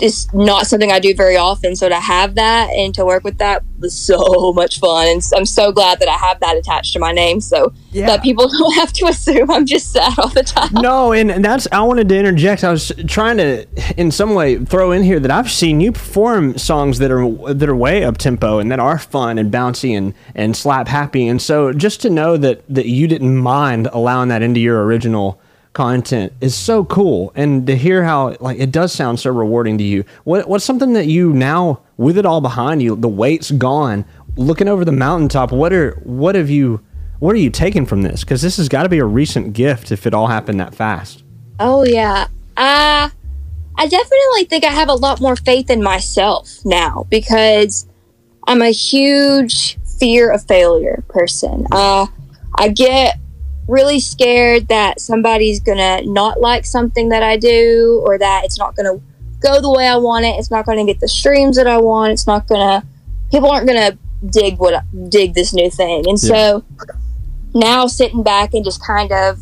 is 0.00 0.32
not 0.34 0.66
something 0.66 0.90
I 0.90 0.98
do 0.98 1.14
very 1.14 1.36
often. 1.36 1.76
So 1.76 1.88
to 1.88 2.00
have 2.00 2.34
that 2.34 2.70
and 2.70 2.94
to 2.94 3.04
work 3.04 3.24
with 3.24 3.38
that 3.38 3.62
was 3.78 3.96
so 3.96 4.52
much 4.54 4.80
fun. 4.80 5.06
And 5.08 5.22
I'm 5.36 5.46
so 5.46 5.72
glad 5.72 6.00
that 6.00 6.08
I 6.08 6.14
have 6.14 6.40
that 6.40 6.56
attached 6.56 6.92
to 6.94 6.98
my 6.98 7.12
name 7.12 7.40
so 7.40 7.72
yeah. 7.92 8.06
that 8.06 8.22
people 8.22 8.48
don't 8.58 8.74
have 8.74 8.92
to 8.94 9.06
assume 9.06 9.50
I'm 9.50 9.66
just 9.66 9.92
sad 9.92 10.18
all 10.18 10.28
the 10.28 10.42
time. 10.42 10.70
No, 10.74 11.12
and, 11.12 11.44
that's, 11.44 11.68
I 11.72 11.82
wanted 11.82 12.08
to 12.08 12.16
interject. 12.16 12.64
I 12.64 12.70
was 12.70 12.92
trying 13.06 13.36
to, 13.38 13.66
in 13.96 14.10
some 14.10 14.34
way, 14.34 14.56
throw 14.64 14.92
in 14.92 15.02
here 15.02 15.20
that 15.20 15.30
I've 15.30 15.50
seen 15.50 15.80
you 15.80 15.92
perform 15.92 16.56
songs 16.58 16.98
that 16.98 17.10
are, 17.10 17.54
that 17.54 17.68
are 17.68 17.76
way 17.76 18.04
up 18.04 18.18
tempo 18.18 18.58
and 18.58 18.70
that 18.70 18.80
are 18.80 18.98
fun 18.98 19.38
and 19.38 19.52
bouncy 19.52 19.96
and, 19.96 20.14
and 20.34 20.56
slap 20.56 20.88
happy. 20.88 21.28
And 21.28 21.40
so 21.40 21.72
just 21.72 22.00
to 22.02 22.10
know 22.10 22.36
that, 22.36 22.62
that 22.68 22.86
you 22.86 23.06
didn't 23.06 23.36
mind 23.36 23.88
allowing 23.92 24.28
that 24.28 24.42
into 24.42 24.60
your 24.60 24.84
original 24.84 25.40
content 25.74 26.32
is 26.40 26.54
so 26.54 26.84
cool 26.84 27.32
and 27.34 27.66
to 27.66 27.76
hear 27.76 28.04
how 28.04 28.36
like 28.40 28.58
it 28.58 28.72
does 28.72 28.92
sound 28.92 29.20
so 29.20 29.30
rewarding 29.30 29.76
to 29.78 29.84
you. 29.84 30.04
What 30.24 30.48
what's 30.48 30.64
something 30.64 30.94
that 30.94 31.06
you 31.06 31.32
now 31.32 31.82
with 31.96 32.16
it 32.16 32.24
all 32.24 32.40
behind 32.40 32.82
you 32.82 32.96
the 32.96 33.08
weight's 33.08 33.50
gone 33.50 34.04
looking 34.36 34.66
over 34.66 34.84
the 34.84 34.92
mountaintop 34.92 35.52
what 35.52 35.72
are 35.72 35.92
what 36.02 36.34
have 36.34 36.50
you 36.50 36.80
what 37.20 37.36
are 37.36 37.38
you 37.38 37.50
taking 37.50 37.86
from 37.86 38.02
this? 38.02 38.24
Because 38.24 38.42
this 38.42 38.56
has 38.56 38.68
got 38.68 38.84
to 38.84 38.88
be 38.88 38.98
a 38.98 39.04
recent 39.04 39.52
gift 39.52 39.92
if 39.92 40.06
it 40.06 40.14
all 40.14 40.26
happened 40.26 40.60
that 40.60 40.74
fast. 40.74 41.22
Oh 41.60 41.84
yeah. 41.84 42.28
Uh 42.56 43.10
i 43.76 43.88
definitely 43.88 44.44
think 44.44 44.62
i 44.62 44.68
have 44.68 44.88
a 44.88 44.94
lot 44.94 45.20
more 45.20 45.34
faith 45.34 45.68
in 45.68 45.82
myself 45.82 46.48
now 46.64 47.04
because 47.10 47.88
I'm 48.46 48.62
a 48.62 48.70
huge 48.70 49.78
fear 49.98 50.30
of 50.30 50.44
failure 50.46 51.04
person. 51.08 51.66
Uh, 51.72 52.06
I 52.56 52.68
get 52.68 53.18
really 53.68 54.00
scared 54.00 54.68
that 54.68 55.00
somebody's 55.00 55.60
gonna 55.60 56.02
not 56.02 56.40
like 56.40 56.66
something 56.66 57.08
that 57.10 57.22
I 57.22 57.36
do, 57.36 58.02
or 58.06 58.18
that 58.18 58.44
it's 58.44 58.58
not 58.58 58.76
gonna 58.76 59.00
go 59.40 59.60
the 59.60 59.70
way 59.70 59.86
I 59.86 59.96
want 59.96 60.24
it. 60.24 60.36
It's 60.38 60.50
not 60.50 60.66
gonna 60.66 60.84
get 60.84 61.00
the 61.00 61.08
streams 61.08 61.56
that 61.56 61.66
I 61.66 61.78
want. 61.78 62.12
It's 62.12 62.26
not 62.26 62.46
gonna. 62.46 62.84
People 63.30 63.50
aren't 63.50 63.66
gonna 63.66 63.98
dig 64.30 64.58
what 64.58 64.84
dig 65.08 65.34
this 65.34 65.52
new 65.52 65.70
thing, 65.70 66.04
and 66.08 66.18
so 66.18 66.64
now 67.54 67.86
sitting 67.86 68.22
back 68.22 68.52
and 68.52 68.64
just 68.64 68.84
kind 68.84 69.12
of 69.12 69.38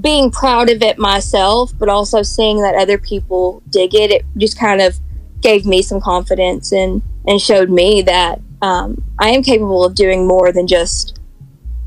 being 0.00 0.30
proud 0.30 0.68
of 0.70 0.82
it 0.82 0.98
myself, 0.98 1.72
but 1.78 1.88
also 1.88 2.22
seeing 2.22 2.60
that 2.62 2.74
other 2.74 2.98
people 2.98 3.62
dig 3.70 3.94
it, 3.94 4.10
it 4.10 4.24
just 4.36 4.58
kind 4.58 4.80
of 4.80 4.98
gave 5.40 5.64
me 5.64 5.82
some 5.82 6.00
confidence 6.00 6.72
and 6.72 7.02
and 7.26 7.40
showed 7.40 7.70
me 7.70 8.02
that 8.02 8.40
um, 8.62 9.02
I 9.18 9.30
am 9.30 9.42
capable 9.42 9.84
of 9.84 9.94
doing 9.94 10.26
more 10.26 10.52
than 10.52 10.66
just 10.66 11.15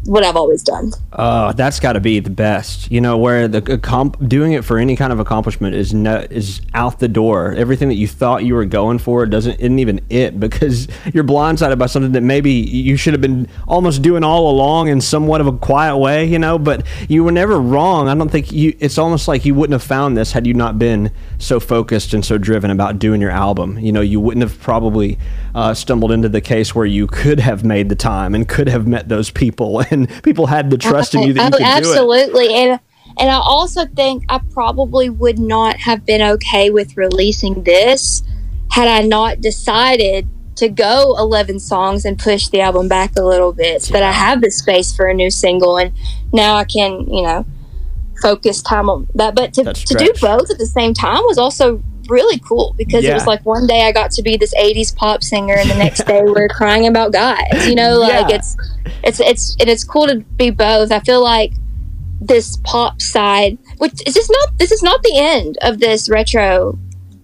what 0.06 0.24
I've 0.24 0.36
always 0.36 0.64
done. 0.64 0.92
Uh, 1.12 1.52
that's 1.54 1.80
got 1.80 1.94
to 1.94 2.00
be 2.00 2.20
the 2.20 2.30
best. 2.30 2.90
You 2.92 3.02
know, 3.02 3.18
where 3.18 3.48
the 3.48 3.78
comp- 3.78 4.28
doing 4.28 4.54
it 4.54 4.64
for 4.64 4.78
any 4.78 4.96
kind 4.96 5.12
of 5.12 5.20
accomplishment 5.20 5.76
is 5.76 5.94
no, 5.94 6.26
is 6.30 6.62
out 6.74 7.00
the 7.00 7.08
door. 7.08 7.54
Everything 7.54 7.90
that 7.90 7.96
you 7.96 8.08
thought 8.08 8.46
you 8.46 8.56
were 8.56 8.66
going 8.66 9.00
for 9.00 9.26
doesn't 9.26 9.60
isn't 9.60 9.80
even 9.80 10.02
it 10.10 10.40
because 10.40 10.88
you're 11.14 11.24
blindsided 11.24 11.78
by 11.78 11.86
something 11.86 12.14
that 12.14 12.22
maybe 12.22 12.52
you 12.52 12.96
should 12.96 13.14
have 13.14 13.22
been 13.22 13.48
almost 13.68 14.02
doing 14.02 14.24
all 14.24 14.50
along 14.50 14.88
in 14.88 15.02
somewhat 15.02 15.42
of 15.42 15.48
a 15.48 15.54
quiet 15.54 15.98
way. 15.98 16.26
You 16.26 16.40
know, 16.40 16.58
but 16.58 16.86
you 17.08 17.24
were 17.24 17.32
never 17.32 17.60
wrong. 17.60 18.08
I 18.08 18.16
don't 18.16 18.32
think 18.32 18.52
you. 18.52 18.76
It's 18.80 18.98
almost 18.98 19.28
like 19.28 19.46
you 19.46 19.54
wouldn't 19.54 19.74
have 19.74 19.84
found 19.84 20.16
this 20.16 20.32
had 20.32 20.48
you 20.48 20.54
not 20.54 20.80
been 20.80 21.12
so 21.38 21.60
focused 21.60 22.14
and 22.14 22.24
so 22.24 22.38
driven 22.38 22.72
about 22.72 23.00
doing 23.00 23.20
your 23.22 23.32
album. 23.32 23.78
You 23.80 23.92
know, 23.92 24.02
you 24.02 24.20
wouldn't 24.20 24.44
have 24.44 24.60
probably 24.62 25.18
uh, 25.60 25.74
stumbled 25.74 26.14
into 26.14 26.30
the 26.30 26.40
case 26.40 26.74
where 26.74 26.86
you 26.86 27.06
could 27.06 27.38
have 27.38 27.66
made 27.66 27.90
the 27.90 27.96
time 27.96 28.34
and 28.34 28.48
could 28.48 28.70
have 28.70 28.88
met 28.88 29.10
those 29.10 29.30
people 29.30 29.82
and 29.92 30.10
people 30.24 30.48
had 30.48 30.70
the 30.70 30.78
trust 30.78 31.14
in 31.14 31.24
you 31.24 31.34
that 31.34 31.42
you 31.42 31.48
oh, 31.48 31.58
could 31.58 31.62
absolutely. 31.62 32.48
do 32.48 32.54
it. 32.54 32.58
And 32.58 32.80
and 33.20 33.30
I 33.30 33.36
also 33.36 33.86
think 33.86 34.24
I 34.30 34.40
probably 34.54 35.10
would 35.10 35.38
not 35.38 35.76
have 35.78 36.06
been 36.06 36.22
okay 36.22 36.70
with 36.70 36.96
releasing 36.96 37.64
this 37.64 38.24
had 38.72 38.88
I 38.88 39.06
not 39.06 39.42
decided 39.42 40.30
to 40.56 40.70
go 40.70 41.16
11 41.18 41.60
songs 41.60 42.06
and 42.06 42.18
push 42.18 42.48
the 42.48 42.62
album 42.62 42.88
back 42.88 43.18
a 43.18 43.24
little 43.24 43.52
bit 43.52 43.82
so 43.82 43.94
that 43.94 44.04
I 44.04 44.14
have 44.14 44.42
the 44.42 44.52
space 44.52 44.96
for 44.96 45.08
a 45.08 45.14
new 45.14 45.30
single 45.30 45.78
and 45.78 45.92
now 46.32 46.56
I 46.56 46.64
can, 46.64 47.10
you 47.10 47.24
know, 47.24 47.46
focus 48.22 48.62
time 48.62 48.90
on 48.90 49.08
that. 49.16 49.36
But 49.36 49.54
to, 49.56 49.74
to 49.74 49.94
do 49.96 50.14
both 50.22 50.50
at 50.50 50.58
the 50.58 50.68
same 50.68 50.94
time 50.94 51.24
was 51.24 51.38
also 51.38 51.84
really 52.10 52.40
cool 52.40 52.76
because 52.78 53.04
yeah. 53.04 53.12
it 53.12 53.14
was 53.16 53.28
like 53.28 53.46
one 53.46 53.68
day 53.68 53.84
I 53.84 53.92
got 53.92 54.12
to 54.12 54.24
be 54.24 54.38
this 54.38 54.54
80s 54.56 54.96
pop 54.96 55.24
singer 55.24 55.56
and 55.56 55.70
the 55.70 55.76
next 55.76 56.06
day 56.06 56.22
we're 56.22 56.48
crying 56.50 56.88
about 56.88 57.12
guys. 57.12 57.68
You 57.68 57.76
know, 57.76 57.98
like 57.98 58.30
yeah. 58.30 58.36
it's 58.36 58.58
it's 59.04 59.20
it's 59.20 59.56
and 59.60 59.70
it's 59.70 59.84
cool 59.84 60.08
to 60.08 60.20
be 60.38 60.50
both. 60.50 60.92
I 60.92 61.00
feel 61.00 61.24
like 61.24 61.54
this 62.22 62.58
pop 62.64 63.02
side, 63.02 63.58
which 63.78 64.06
is 64.06 64.14
just 64.14 64.32
not 64.32 64.58
this 64.58 64.72
is 64.72 64.84
not 64.84 65.02
the 65.04 65.18
end 65.18 65.58
of 65.62 65.80
this 65.80 66.10
retro 66.10 66.78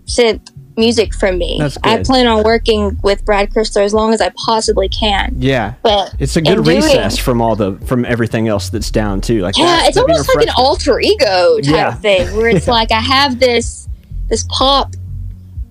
synth 0.06 0.52
music 0.78 1.14
from 1.14 1.38
me. 1.38 1.62
I 1.84 2.04
plan 2.04 2.28
on 2.28 2.44
working 2.44 3.00
with 3.04 3.24
Brad 3.26 3.50
Chrysler 3.52 3.84
as 3.84 3.94
long 3.94 4.14
as 4.14 4.22
I 4.22 4.32
possibly 4.46 4.90
can. 4.90 5.36
Yeah, 5.38 5.76
but 5.84 6.14
it's 6.20 6.36
a 6.36 6.42
good 6.42 6.66
recess 6.66 7.16
doing, 7.16 7.24
from 7.24 7.42
all 7.42 7.56
the 7.56 7.78
from 7.86 8.06
everything 8.06 8.48
else 8.48 8.70
that's 8.70 8.92
down 8.92 9.22
too. 9.22 9.42
Like 9.42 9.58
yeah, 9.58 9.82
it's 9.86 9.98
almost 9.98 10.34
like 10.36 10.48
an 10.48 10.54
alter 10.58 11.00
ego 11.00 11.58
type 11.58 11.66
yeah. 11.66 11.94
thing 11.94 12.36
where 12.36 12.50
it's 12.50 12.68
like 12.80 12.92
I 12.92 13.00
have 13.00 13.40
this 13.40 13.88
this 14.30 14.46
pop 14.50 14.96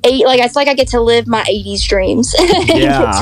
eight 0.04 0.24
like 0.26 0.40
it's 0.40 0.56
like 0.56 0.68
I 0.68 0.74
get 0.74 0.88
to 0.88 1.00
live 1.00 1.26
my 1.26 1.42
80s 1.42 1.86
dreams. 1.86 2.34
yeah. 2.38 3.20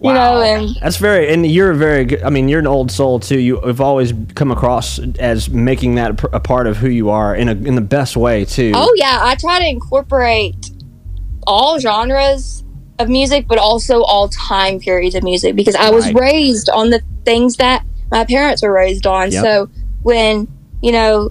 Wow. 0.00 0.10
You 0.10 0.14
know, 0.14 0.42
and 0.42 0.76
that's 0.80 0.96
very, 0.96 1.30
and 1.30 1.44
you're 1.44 1.74
very 1.74 2.06
good. 2.06 2.22
I 2.22 2.30
mean, 2.30 2.48
you're 2.48 2.60
an 2.60 2.66
old 2.66 2.90
soul 2.90 3.20
too. 3.20 3.38
You 3.38 3.60
have 3.60 3.82
always 3.82 4.14
come 4.34 4.50
across 4.50 4.98
as 5.18 5.50
making 5.50 5.96
that 5.96 6.24
a 6.32 6.40
part 6.40 6.66
of 6.66 6.78
who 6.78 6.88
you 6.88 7.10
are 7.10 7.36
in 7.36 7.50
a 7.50 7.52
in 7.52 7.74
the 7.74 7.82
best 7.82 8.16
way 8.16 8.46
too. 8.46 8.72
Oh 8.74 8.90
yeah, 8.96 9.18
I 9.22 9.34
try 9.34 9.58
to 9.58 9.68
incorporate 9.68 10.70
all 11.46 11.78
genres 11.78 12.64
of 12.98 13.10
music, 13.10 13.46
but 13.46 13.58
also 13.58 14.02
all 14.02 14.30
time 14.30 14.80
periods 14.80 15.14
of 15.14 15.22
music 15.22 15.54
because 15.54 15.74
I 15.74 15.90
was 15.90 16.06
right. 16.06 16.14
raised 16.14 16.70
on 16.70 16.88
the 16.88 17.02
things 17.26 17.56
that 17.56 17.84
my 18.10 18.24
parents 18.24 18.62
were 18.62 18.72
raised 18.72 19.06
on. 19.06 19.30
Yep. 19.30 19.44
So 19.44 19.70
when 20.02 20.48
you 20.82 20.92
know 20.92 21.28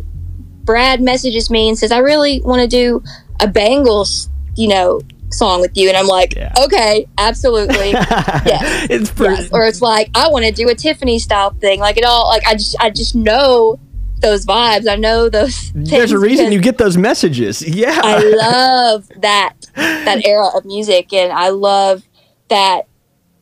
Brad 0.63 1.01
messages 1.01 1.49
me 1.49 1.69
and 1.69 1.77
says, 1.77 1.91
"I 1.91 1.99
really 1.99 2.41
want 2.41 2.61
to 2.61 2.67
do 2.67 3.03
a 3.39 3.47
Bangles, 3.47 4.29
you 4.55 4.67
know, 4.67 5.01
song 5.31 5.61
with 5.61 5.75
you," 5.75 5.87
and 5.87 5.97
I'm 5.97 6.07
like, 6.07 6.35
yeah. 6.35 6.53
"Okay, 6.63 7.07
absolutely, 7.17 7.91
yes. 7.91 8.87
it's 8.89 9.09
pretty- 9.11 9.43
yes." 9.43 9.49
Or 9.51 9.65
it's 9.65 9.81
like, 9.81 10.09
"I 10.15 10.29
want 10.29 10.45
to 10.45 10.51
do 10.51 10.69
a 10.69 10.75
Tiffany 10.75 11.19
style 11.19 11.51
thing." 11.51 11.79
Like 11.79 11.97
it 11.97 12.05
all, 12.05 12.27
like 12.27 12.45
I 12.45 12.53
just, 12.53 12.75
I 12.79 12.89
just 12.89 13.15
know 13.15 13.79
those 14.21 14.45
vibes. 14.45 14.87
I 14.89 14.95
know 14.95 15.29
those. 15.29 15.71
There's 15.75 16.11
a 16.11 16.19
reason 16.19 16.51
you 16.51 16.59
get 16.59 16.77
those 16.77 16.97
messages. 16.97 17.61
Yeah, 17.61 17.99
I 18.03 18.19
love 18.19 19.09
that 19.17 19.53
that 19.75 20.21
era 20.25 20.47
of 20.55 20.65
music, 20.65 21.13
and 21.13 21.31
I 21.31 21.49
love 21.49 22.03
that 22.49 22.83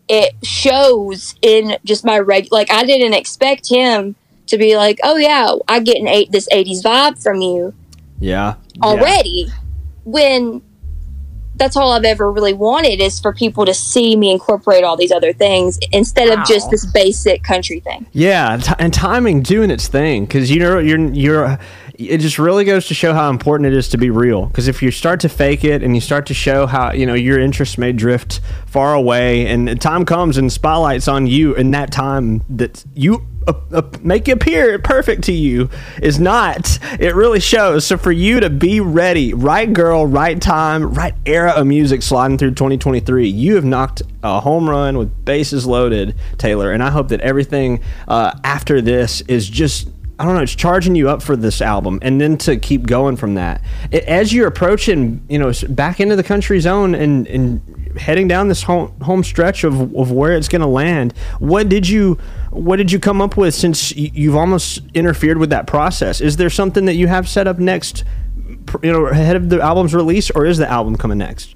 it 0.10 0.34
shows 0.44 1.36
in 1.42 1.78
just 1.84 2.06
my 2.06 2.20
reg. 2.20 2.48
Like 2.52 2.72
I 2.72 2.84
didn't 2.86 3.14
expect 3.14 3.68
him 3.70 4.16
to 4.48 4.58
be 4.58 4.75
like, 4.75 5.00
oh 5.04 5.18
yeah, 5.18 5.56
I 5.68 5.80
get 5.80 5.98
an 5.98 6.08
eight 6.08 6.32
this 6.32 6.48
'80s 6.51 6.84
vibe 6.84 7.22
from 7.22 7.42
you. 7.42 7.74
Yeah. 8.20 8.56
Already, 8.82 9.46
yeah. 9.48 9.54
when 10.04 10.62
that's 11.58 11.75
all 11.75 11.92
I've 11.92 12.04
ever 12.04 12.32
really 12.32 12.54
wanted 12.54 13.01
is 13.01 13.20
for 13.20 13.34
people 13.34 13.66
to 13.66 13.74
see 13.74 14.16
me 14.16 14.32
incorporate 14.32 14.84
all 14.84 14.96
these 14.96 15.12
other 15.12 15.34
things 15.34 15.80
instead 15.92 16.30
wow. 16.30 16.42
of 16.42 16.48
just 16.48 16.70
this 16.70 16.86
basic 16.86 17.44
country 17.44 17.80
thing. 17.80 18.06
Yeah, 18.13 18.58
t- 18.58 18.74
and 18.80 18.94
timing 18.94 19.42
doing 19.42 19.72
its 19.72 19.88
thing 19.88 20.25
because 20.25 20.51
you 20.51 20.60
know 20.60 20.77
you're 20.77 21.00
you're 21.13 21.60
it 21.98 22.20
just 22.20 22.38
really 22.38 22.63
goes 22.63 22.88
to 22.88 22.94
show 22.94 23.13
how 23.13 23.30
important 23.30 23.68
it 23.68 23.75
is 23.75 23.89
to 23.89 23.98
be 23.98 24.12
real. 24.12 24.46
Because 24.46 24.68
if 24.68 24.84
you 24.84 24.92
start 24.92 25.20
to 25.22 25.30
fake 25.30 25.63
it 25.63 25.82
and 25.82 25.96
you 25.96 26.01
start 26.01 26.27
to 26.27 26.34
show 26.34 26.68
how 26.68 26.94
you 26.94 27.06
know 27.06 27.16
your 27.16 27.39
interests 27.39 27.77
may 27.77 27.92
drift 27.92 28.39
far 28.66 28.94
away, 28.94 29.48
and 29.48 29.80
time 29.82 30.06
comes 30.06 30.38
and 30.38 30.51
spotlights 30.51 31.08
on 31.08 31.27
you 31.27 31.56
in 31.56 31.72
that 31.72 31.92
time 31.92 32.44
that 32.50 32.86
you 32.94 33.27
uh, 33.48 33.54
uh, 33.72 33.82
make 34.01 34.27
it 34.27 34.34
appear 34.34 34.77
perfect 34.80 35.24
to 35.24 35.32
you 35.32 35.70
is 36.01 36.20
not. 36.20 36.80
It 37.00 37.16
really 37.16 37.39
shows. 37.39 37.86
So 37.86 37.98
for 37.98 38.12
you 38.12 38.39
to 38.39 38.50
be 38.50 38.80
ready, 38.80 39.34
right 39.34 39.72
girl, 39.72 40.06
right 40.06 40.39
time, 40.42 40.94
right 40.94 41.13
era 41.25 41.51
of 41.51 41.68
music 41.68 42.01
sliding 42.01 42.38
through 42.38 42.51
2023, 42.51 43.27
you 43.27 43.56
have 43.56 43.66
knocked 43.66 44.01
a 44.24 44.39
home 44.42 44.70
run 44.70 44.98
with 44.98 45.25
bases 45.25 45.66
loaded, 45.66 46.16
Taylor. 46.38 46.72
And 46.72 46.84
I 46.84 46.89
hope 46.89 47.10
that 47.10 47.22
everything 47.22 47.82
uh, 48.08 48.38
after 48.44 48.82
this 48.82 49.22
is 49.22 49.50
just 49.50 49.88
I 50.20 50.26
don't 50.26 50.36
know, 50.36 50.42
it's 50.42 50.56
charging 50.56 50.96
you 50.96 51.10
up 51.10 51.22
for 51.22 51.36
this 51.36 51.62
album, 51.62 52.00
and 52.02 52.20
then 52.20 52.38
to 52.40 52.58
keep 52.58 52.88
going 52.88 53.18
from 53.18 53.36
that. 53.36 53.62
As 53.92 54.34
you're 54.34 54.48
approaching, 54.48 55.24
you 55.30 55.38
know, 55.38 55.52
back 55.70 56.00
into 56.00 56.16
the 56.16 56.24
country 56.24 56.60
zone 56.60 56.96
and, 56.96 57.28
and 57.28 57.98
heading 57.98 58.28
down 58.28 58.48
this 58.48 58.64
home, 58.64 59.00
home 59.02 59.24
stretch 59.24 59.64
of, 59.64 59.96
of 59.96 60.12
where 60.12 60.36
it's 60.36 60.48
going 60.48 60.62
to 60.62 60.68
land, 60.68 61.14
what 61.38 61.70
did 61.70 61.88
you 61.88 62.18
what 62.50 62.78
did 62.78 62.92
you 62.92 63.00
come 63.00 63.22
up 63.22 63.38
with 63.38 63.54
since 63.54 63.96
you've 63.96 64.36
almost 64.36 64.82
interfered 64.96 65.38
with 65.38 65.52
that 65.52 65.68
process? 65.68 66.20
Is 66.20 66.38
there 66.38 66.50
something 66.50 66.86
that 66.86 66.96
you 66.96 67.08
have 67.08 67.30
set 67.30 67.46
up 67.46 67.60
next, 67.60 68.04
you 68.82 68.92
know, 68.92 69.06
ahead 69.06 69.36
of 69.36 69.50
the 69.50 69.62
album's 69.62 69.94
release, 69.94 70.32
or 70.32 70.48
is 70.48 70.58
the 70.58 70.68
album 70.68 70.96
coming 70.96 71.20
next? 71.20 71.54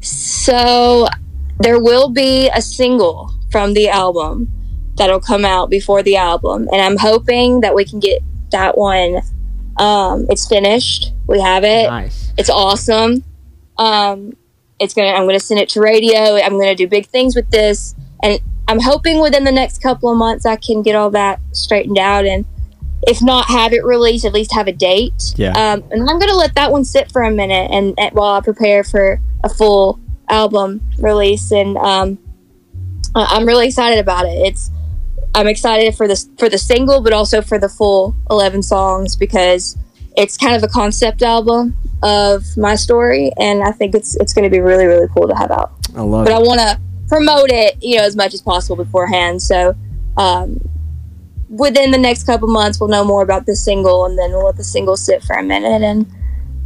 So 0.00 1.08
there 1.58 1.78
will 1.78 2.08
be 2.10 2.48
a 2.54 2.62
single 2.62 3.34
from 3.50 3.74
the 3.74 3.90
album 3.90 4.50
that'll 4.96 5.20
come 5.20 5.44
out 5.44 5.70
before 5.70 6.02
the 6.02 6.16
album, 6.16 6.68
and 6.72 6.80
I'm 6.80 6.96
hoping 6.96 7.60
that 7.60 7.74
we 7.74 7.84
can 7.84 8.00
get 8.00 8.22
that 8.50 8.76
one. 8.76 9.20
Um, 9.76 10.26
it's 10.30 10.48
finished. 10.48 11.12
We 11.26 11.40
have 11.40 11.64
it. 11.64 11.88
Nice. 11.88 12.32
It's 12.38 12.50
awesome. 12.50 13.24
Um, 13.78 14.36
it's 14.78 14.94
gonna. 14.94 15.08
I'm 15.08 15.26
gonna 15.26 15.40
send 15.40 15.60
it 15.60 15.68
to 15.70 15.80
radio. 15.80 16.36
I'm 16.36 16.58
gonna 16.58 16.74
do 16.74 16.88
big 16.88 17.06
things 17.06 17.36
with 17.36 17.50
this, 17.50 17.94
and 18.22 18.40
I'm 18.68 18.80
hoping 18.80 19.20
within 19.20 19.44
the 19.44 19.52
next 19.52 19.82
couple 19.82 20.10
of 20.10 20.16
months 20.16 20.46
I 20.46 20.56
can 20.56 20.82
get 20.82 20.94
all 20.94 21.10
that 21.10 21.40
straightened 21.52 21.98
out, 21.98 22.24
and 22.24 22.44
if 23.02 23.22
not 23.22 23.46
have 23.46 23.72
it 23.72 23.84
released, 23.84 24.24
at 24.24 24.32
least 24.32 24.52
have 24.52 24.66
a 24.66 24.72
date. 24.72 25.34
Yeah. 25.36 25.50
Um, 25.50 25.84
and 25.90 26.08
I'm 26.08 26.18
gonna 26.18 26.36
let 26.36 26.54
that 26.54 26.72
one 26.72 26.84
sit 26.84 27.12
for 27.12 27.22
a 27.22 27.30
minute, 27.30 27.70
and, 27.70 27.94
and 27.98 28.14
while 28.14 28.34
I 28.34 28.40
prepare 28.40 28.82
for 28.82 29.20
a 29.44 29.48
full 29.48 30.00
album 30.28 30.80
release, 30.98 31.52
and 31.52 31.76
um, 31.76 32.18
I'm 33.14 33.46
really 33.46 33.68
excited 33.68 33.98
about 33.98 34.26
it. 34.26 34.46
It's 34.46 34.70
I'm 35.36 35.46
excited 35.46 35.94
for 35.94 36.08
this 36.08 36.30
for 36.38 36.48
the 36.48 36.56
single, 36.56 37.02
but 37.02 37.12
also 37.12 37.42
for 37.42 37.58
the 37.58 37.68
full 37.68 38.16
11 38.30 38.62
songs 38.62 39.16
because 39.16 39.76
it's 40.16 40.38
kind 40.38 40.56
of 40.56 40.62
a 40.62 40.68
concept 40.68 41.20
album 41.20 41.76
of 42.02 42.42
my 42.56 42.74
story, 42.74 43.30
and 43.38 43.62
I 43.62 43.70
think 43.72 43.94
it's 43.94 44.16
it's 44.16 44.32
going 44.32 44.44
to 44.44 44.50
be 44.50 44.60
really 44.60 44.86
really 44.86 45.08
cool 45.14 45.28
to 45.28 45.34
have 45.34 45.50
out. 45.50 45.72
I 45.94 46.00
love 46.00 46.26
it. 46.26 46.30
but 46.30 46.32
it. 46.32 46.36
I 46.36 46.38
want 46.38 46.60
to 46.60 46.80
promote 47.06 47.50
it, 47.50 47.76
you 47.82 47.98
know, 47.98 48.04
as 48.04 48.16
much 48.16 48.32
as 48.32 48.40
possible 48.40 48.82
beforehand. 48.82 49.42
So, 49.42 49.74
um, 50.16 50.58
within 51.50 51.90
the 51.90 51.98
next 51.98 52.24
couple 52.24 52.48
months, 52.48 52.80
we'll 52.80 52.88
know 52.88 53.04
more 53.04 53.22
about 53.22 53.44
the 53.44 53.54
single, 53.54 54.06
and 54.06 54.18
then 54.18 54.30
we'll 54.30 54.46
let 54.46 54.56
the 54.56 54.64
single 54.64 54.96
sit 54.96 55.22
for 55.22 55.36
a 55.36 55.42
minute, 55.42 55.82
and 55.82 56.06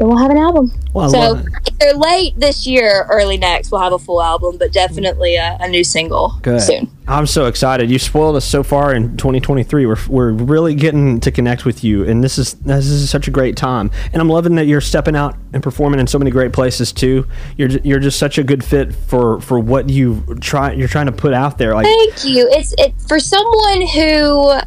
then 0.00 0.08
we'll 0.08 0.18
have 0.18 0.30
an 0.30 0.38
album. 0.38 0.72
Well, 0.94 1.10
so 1.10 1.18
love 1.18 1.46
it. 1.46 1.74
either 1.82 1.98
late 1.98 2.32
this 2.40 2.66
year, 2.66 3.06
early 3.10 3.36
next, 3.36 3.70
we'll 3.70 3.82
have 3.82 3.92
a 3.92 3.98
full 3.98 4.22
album, 4.22 4.56
but 4.56 4.72
definitely 4.72 5.36
a, 5.36 5.58
a 5.60 5.68
new 5.68 5.84
single 5.84 6.38
Good. 6.40 6.62
soon. 6.62 6.90
I'm 7.06 7.26
so 7.26 7.44
excited. 7.44 7.90
You 7.90 7.98
spoiled 7.98 8.36
us 8.36 8.46
so 8.46 8.62
far 8.62 8.94
in 8.94 9.18
2023. 9.18 9.84
We're, 9.84 9.96
we're 10.08 10.32
really 10.32 10.74
getting 10.74 11.20
to 11.20 11.30
connect 11.30 11.66
with 11.66 11.84
you, 11.84 12.04
and 12.04 12.24
this 12.24 12.38
is 12.38 12.54
this 12.54 12.86
is 12.86 13.10
such 13.10 13.28
a 13.28 13.30
great 13.30 13.58
time. 13.58 13.90
And 14.14 14.22
I'm 14.22 14.28
loving 14.30 14.54
that 14.54 14.66
you're 14.66 14.80
stepping 14.80 15.16
out 15.16 15.36
and 15.52 15.62
performing 15.62 16.00
in 16.00 16.06
so 16.06 16.18
many 16.18 16.30
great 16.30 16.54
places 16.54 16.92
too. 16.92 17.26
You're 17.58 17.68
you're 17.68 18.00
just 18.00 18.18
such 18.18 18.38
a 18.38 18.42
good 18.42 18.64
fit 18.64 18.94
for 18.94 19.38
for 19.42 19.58
what 19.58 19.90
you 19.90 20.24
try 20.40 20.72
you're 20.72 20.88
trying 20.88 21.06
to 21.06 21.12
put 21.12 21.34
out 21.34 21.58
there. 21.58 21.74
Like 21.74 21.84
Thank 21.84 22.24
you. 22.24 22.48
It's 22.52 22.74
it 22.78 22.94
for 23.06 23.20
someone 23.20 23.86
who 23.88 24.60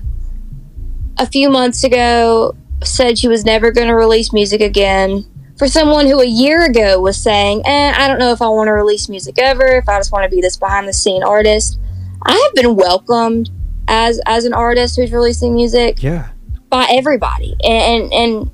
a 1.17 1.25
few 1.25 1.49
months 1.49 1.83
ago 1.83 2.55
said 2.85 3.17
she 3.17 3.27
was 3.27 3.45
never 3.45 3.71
going 3.71 3.87
to 3.87 3.95
release 3.95 4.33
music 4.33 4.61
again. 4.61 5.25
For 5.57 5.67
someone 5.67 6.07
who 6.07 6.19
a 6.19 6.25
year 6.25 6.65
ago 6.65 6.99
was 6.99 7.15
saying, 7.15 7.61
eh, 7.65 7.93
I 7.95 8.07
don't 8.07 8.19
know 8.19 8.31
if 8.31 8.41
I 8.41 8.47
want 8.47 8.67
to 8.67 8.71
release 8.71 9.07
music 9.07 9.37
ever, 9.37 9.77
if 9.77 9.87
I 9.87 9.99
just 9.99 10.11
want 10.11 10.23
to 10.23 10.35
be 10.35 10.41
this 10.41 10.57
behind 10.57 10.87
the 10.87 10.93
scene 10.93 11.23
artist. 11.23 11.79
I 12.23 12.33
have 12.33 12.55
been 12.55 12.75
welcomed 12.75 13.49
as 13.87 14.21
as 14.25 14.45
an 14.45 14.53
artist 14.53 14.95
who's 14.95 15.11
releasing 15.11 15.53
music 15.53 16.01
yeah, 16.01 16.29
by 16.69 16.87
everybody 16.89 17.55
and, 17.63 18.03
and 18.03 18.13
and 18.13 18.51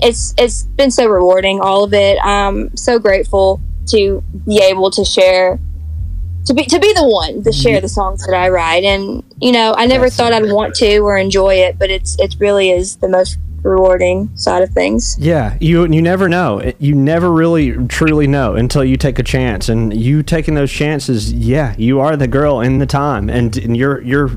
it's 0.00 0.34
it's 0.38 0.62
been 0.62 0.90
so 0.90 1.06
rewarding 1.06 1.60
all 1.60 1.84
of 1.84 1.92
it 1.92 2.18
i'm 2.24 2.74
so 2.76 2.98
grateful 2.98 3.60
to 3.86 4.22
be 4.46 4.58
able 4.62 4.90
to 4.90 5.04
share 5.04 5.58
to 6.44 6.54
be 6.54 6.64
to 6.64 6.78
be 6.78 6.92
the 6.94 7.06
one 7.06 7.42
to 7.42 7.52
share 7.52 7.80
the 7.80 7.88
songs 7.88 8.24
that 8.26 8.34
i 8.34 8.48
write 8.48 8.84
and 8.84 9.22
you 9.40 9.52
know 9.52 9.74
i 9.76 9.86
never 9.86 10.06
That's 10.06 10.16
thought 10.16 10.32
i'd 10.32 10.50
want 10.50 10.74
to 10.76 10.98
or 10.98 11.16
enjoy 11.16 11.54
it 11.54 11.78
but 11.78 11.90
it's 11.90 12.18
it 12.18 12.36
really 12.38 12.70
is 12.70 12.96
the 12.96 13.08
most 13.08 13.38
rewarding 13.62 14.28
side 14.36 14.62
of 14.62 14.70
things 14.70 15.16
yeah. 15.18 15.56
You 15.60 15.86
you 15.86 16.02
never 16.02 16.28
know. 16.28 16.72
You 16.78 16.94
never 16.94 17.30
really 17.30 17.72
truly 17.86 18.26
know 18.26 18.54
until 18.54 18.84
you 18.84 18.96
take 18.96 19.18
a 19.18 19.22
chance. 19.22 19.68
And 19.68 19.94
you 19.94 20.22
taking 20.22 20.54
those 20.54 20.70
chances, 20.70 21.32
yeah, 21.32 21.74
you 21.78 22.00
are 22.00 22.16
the 22.16 22.26
girl 22.26 22.60
in 22.60 22.78
the 22.78 22.86
time, 22.86 23.30
and, 23.30 23.56
and 23.56 23.76
you're 23.76 24.00
you're 24.02 24.30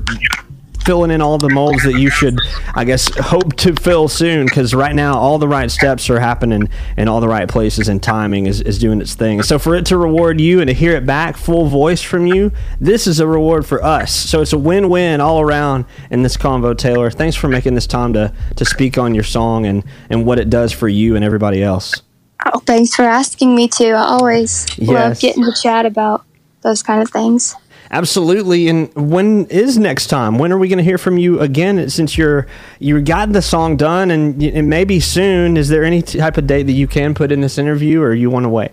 filling 0.86 1.10
in 1.10 1.20
all 1.20 1.36
the 1.38 1.50
molds 1.50 1.82
that 1.84 1.98
you 1.98 2.08
should, 2.08 2.38
I 2.74 2.84
guess, 2.84 3.08
hope 3.18 3.56
to 3.56 3.74
fill 3.74 4.08
soon. 4.08 4.46
Because 4.46 4.72
right 4.74 4.94
now, 4.94 5.18
all 5.18 5.38
the 5.38 5.48
right 5.48 5.70
steps 5.70 6.08
are 6.08 6.20
happening 6.20 6.68
in 6.96 7.08
all 7.08 7.20
the 7.20 7.28
right 7.28 7.48
places, 7.48 7.88
and 7.88 8.02
timing 8.02 8.46
is, 8.46 8.60
is 8.62 8.78
doing 8.78 9.00
its 9.00 9.14
thing. 9.14 9.42
So 9.42 9.58
for 9.58 9.74
it 9.74 9.84
to 9.86 9.96
reward 9.98 10.40
you 10.40 10.60
and 10.60 10.68
to 10.68 10.74
hear 10.74 10.92
it 10.92 11.04
back 11.04 11.36
full 11.36 11.66
voice 11.66 12.00
from 12.00 12.26
you, 12.26 12.52
this 12.80 13.06
is 13.06 13.20
a 13.20 13.26
reward 13.26 13.66
for 13.66 13.82
us. 13.82 14.12
So 14.14 14.40
it's 14.40 14.52
a 14.52 14.58
win 14.58 14.88
win 14.88 15.20
all 15.20 15.40
around 15.40 15.84
in 16.10 16.22
this 16.22 16.36
convo, 16.36 16.76
Taylor. 16.76 17.10
Thanks 17.10 17.36
for 17.36 17.48
making 17.48 17.74
this 17.74 17.86
time 17.86 18.12
to 18.14 18.32
to 18.56 18.64
speak 18.64 18.96
on 18.98 19.14
your 19.14 19.24
song 19.24 19.66
and 19.66 19.84
and 20.08 20.24
what 20.24 20.38
it 20.38 20.48
does 20.48 20.72
for 20.72 20.88
you 20.88 21.16
and 21.16 21.24
everybody 21.24 21.62
else. 21.62 22.02
oh 22.52 22.58
thanks 22.60 22.94
for 22.94 23.02
asking 23.02 23.54
me 23.54 23.66
to 23.66 23.88
i 23.90 24.02
always 24.04 24.66
Yes. 24.78 24.88
love 24.88 25.20
getting 25.20 25.42
to 25.44 25.52
chat 25.60 25.86
about 25.86 26.24
those 26.62 26.82
kind 26.82 27.00
of 27.02 27.10
things 27.10 27.54
Absolutely. 27.90 28.68
And 28.68 28.92
when 28.94 29.46
is 29.46 29.78
next 29.78 30.08
time? 30.08 30.38
When 30.38 30.52
are 30.52 30.58
we 30.58 30.68
going 30.68 30.78
to 30.78 30.84
hear 30.84 30.98
from 30.98 31.18
you 31.18 31.40
again? 31.40 31.88
Since 31.90 32.18
you're 32.18 32.46
you 32.78 33.00
got 33.00 33.32
the 33.32 33.42
song 33.42 33.76
done 33.76 34.10
and 34.10 34.42
it 34.42 34.62
may 34.62 34.84
be 34.84 35.00
soon. 35.00 35.56
Is 35.56 35.68
there 35.68 35.84
any 35.84 36.02
type 36.02 36.36
of 36.36 36.46
date 36.46 36.64
that 36.64 36.72
you 36.72 36.86
can 36.86 37.14
put 37.14 37.32
in 37.32 37.40
this 37.40 37.58
interview, 37.58 38.00
or 38.02 38.14
you 38.14 38.30
want 38.30 38.44
to 38.44 38.50
wait? 38.50 38.72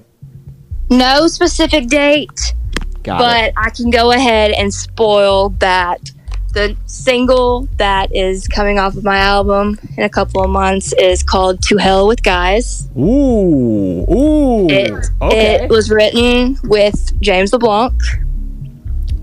no 0.89 1.27
specific 1.27 1.87
date 1.87 2.53
Got 3.03 3.19
but 3.19 3.43
it. 3.45 3.53
I 3.57 3.69
can 3.69 3.89
go 3.89 4.11
ahead 4.11 4.51
and 4.51 4.73
spoil 4.73 5.49
that 5.59 5.99
the 6.53 6.77
single 6.85 7.67
that 7.77 8.15
is 8.15 8.47
coming 8.47 8.79
off 8.79 8.95
of 8.95 9.03
my 9.03 9.17
album 9.17 9.77
in 9.97 10.03
a 10.03 10.09
couple 10.09 10.41
of 10.43 10.49
months 10.49 10.93
is 10.93 11.21
called 11.23 11.61
"To 11.63 11.77
Hell 11.77 12.07
with 12.07 12.23
Guys." 12.23 12.87
Ooh, 12.97 14.05
ooh. 14.09 14.69
It 14.69 14.91
okay. 15.21 15.63
it 15.63 15.69
was 15.69 15.89
written 15.89 16.57
with 16.63 17.19
James 17.21 17.51
LeBlanc, 17.51 17.93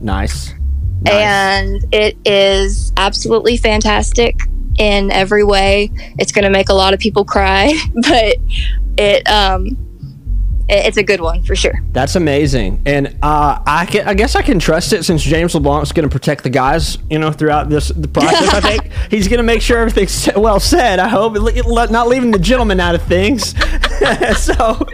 nice. 0.00 0.54
Nice. 1.02 1.14
and 1.14 1.94
it 1.94 2.18
is 2.26 2.92
absolutely 2.98 3.56
fantastic 3.56 4.38
in 4.78 5.10
every 5.10 5.44
way. 5.44 5.90
It's 6.18 6.30
going 6.30 6.44
to 6.44 6.50
make 6.50 6.68
a 6.68 6.74
lot 6.74 6.92
of 6.92 7.00
people 7.00 7.24
cry, 7.24 7.72
but 7.94 8.36
it 8.98 9.28
um 9.28 9.89
it's 10.70 10.96
a 10.96 11.02
good 11.02 11.20
one 11.20 11.42
for 11.42 11.54
sure. 11.54 11.80
That's 11.92 12.16
amazing, 12.16 12.82
and 12.86 13.16
uh, 13.22 13.60
I 13.66 13.86
can, 13.86 14.06
I 14.08 14.14
guess 14.14 14.34
I 14.36 14.42
can 14.42 14.58
trust 14.58 14.92
it 14.92 15.04
since 15.04 15.22
James 15.22 15.54
LeBlanc's 15.54 15.92
going 15.92 16.08
to 16.08 16.12
protect 16.12 16.42
the 16.42 16.50
guys, 16.50 16.98
you 17.10 17.18
know, 17.18 17.32
throughout 17.32 17.68
this 17.68 17.88
the 17.88 18.08
process. 18.08 18.48
I 18.54 18.60
think 18.60 18.92
he's 19.10 19.28
going 19.28 19.38
to 19.38 19.44
make 19.44 19.62
sure 19.62 19.78
everything's 19.78 20.28
well 20.36 20.60
said. 20.60 20.98
I 20.98 21.08
hope, 21.08 21.34
not 21.90 22.08
leaving 22.08 22.30
the 22.30 22.38
gentleman 22.38 22.80
out 22.80 22.94
of 22.94 23.02
things. 23.02 23.54
so, 24.36 24.86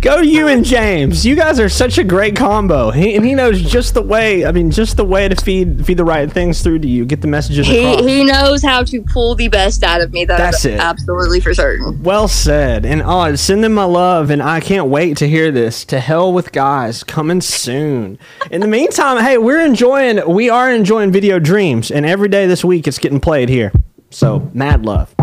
go 0.00 0.20
you 0.20 0.48
and 0.48 0.64
James. 0.64 1.24
You 1.24 1.36
guys 1.36 1.58
are 1.60 1.68
such 1.68 1.98
a 1.98 2.04
great 2.04 2.36
combo, 2.36 2.90
he, 2.90 3.14
and 3.16 3.24
he 3.24 3.34
knows 3.34 3.62
just 3.62 3.94
the 3.94 4.02
way. 4.02 4.44
I 4.44 4.52
mean, 4.52 4.70
just 4.70 4.96
the 4.96 5.04
way 5.04 5.28
to 5.28 5.36
feed 5.36 5.86
feed 5.86 5.96
the 5.96 6.04
right 6.04 6.30
things 6.30 6.62
through 6.62 6.80
to 6.80 6.88
you, 6.88 7.04
get 7.04 7.20
the 7.20 7.28
messages 7.28 7.66
He 7.66 7.84
across. 7.84 8.06
he 8.06 8.24
knows 8.24 8.62
how 8.62 8.82
to 8.84 9.02
pull 9.02 9.34
the 9.34 9.48
best 9.48 9.82
out 9.82 10.00
of 10.00 10.12
me. 10.12 10.24
That 10.24 10.38
That's 10.38 10.64
it. 10.64 10.80
absolutely 10.80 11.40
for 11.40 11.54
certain. 11.54 12.02
Well 12.02 12.28
said. 12.28 12.84
And 12.84 13.02
uh, 13.02 13.36
send 13.36 13.62
them 13.64 13.74
my 13.74 13.84
love, 13.84 14.30
and 14.30 14.42
I 14.42 14.60
can't 14.60 14.86
wait 14.88 14.95
to 14.96 15.28
hear 15.28 15.52
this. 15.52 15.84
To 15.86 16.00
hell 16.00 16.32
with 16.32 16.52
guys, 16.52 17.04
coming 17.04 17.42
soon. 17.42 18.18
In 18.50 18.62
the 18.62 18.66
meantime, 18.66 19.22
hey, 19.22 19.36
we're 19.36 19.60
enjoying, 19.60 20.26
we 20.26 20.48
are 20.48 20.72
enjoying 20.72 21.12
Video 21.12 21.38
Dreams, 21.38 21.90
and 21.90 22.06
every 22.06 22.28
day 22.28 22.46
this 22.46 22.64
week 22.64 22.88
it's 22.88 22.98
getting 22.98 23.20
played 23.20 23.50
here. 23.50 23.72
So, 24.10 24.50
mad 24.54 24.86
love. 24.86 25.14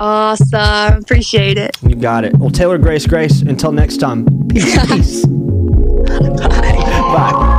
Awesome. 0.00 1.02
Appreciate 1.02 1.58
it. 1.58 1.76
You 1.82 1.96
got 1.96 2.24
it. 2.24 2.34
Well, 2.38 2.48
Taylor 2.48 2.78
Grace 2.78 3.06
Grace, 3.06 3.42
until 3.42 3.72
next 3.72 3.98
time, 3.98 4.24
peace. 4.48 4.74
peace. 4.86 5.26
Bye. 7.12 7.58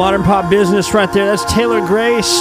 Modern 0.00 0.22
pop 0.22 0.48
business 0.48 0.94
right 0.94 1.12
there. 1.12 1.26
That's 1.26 1.44
Taylor 1.52 1.86
Grace. 1.86 2.32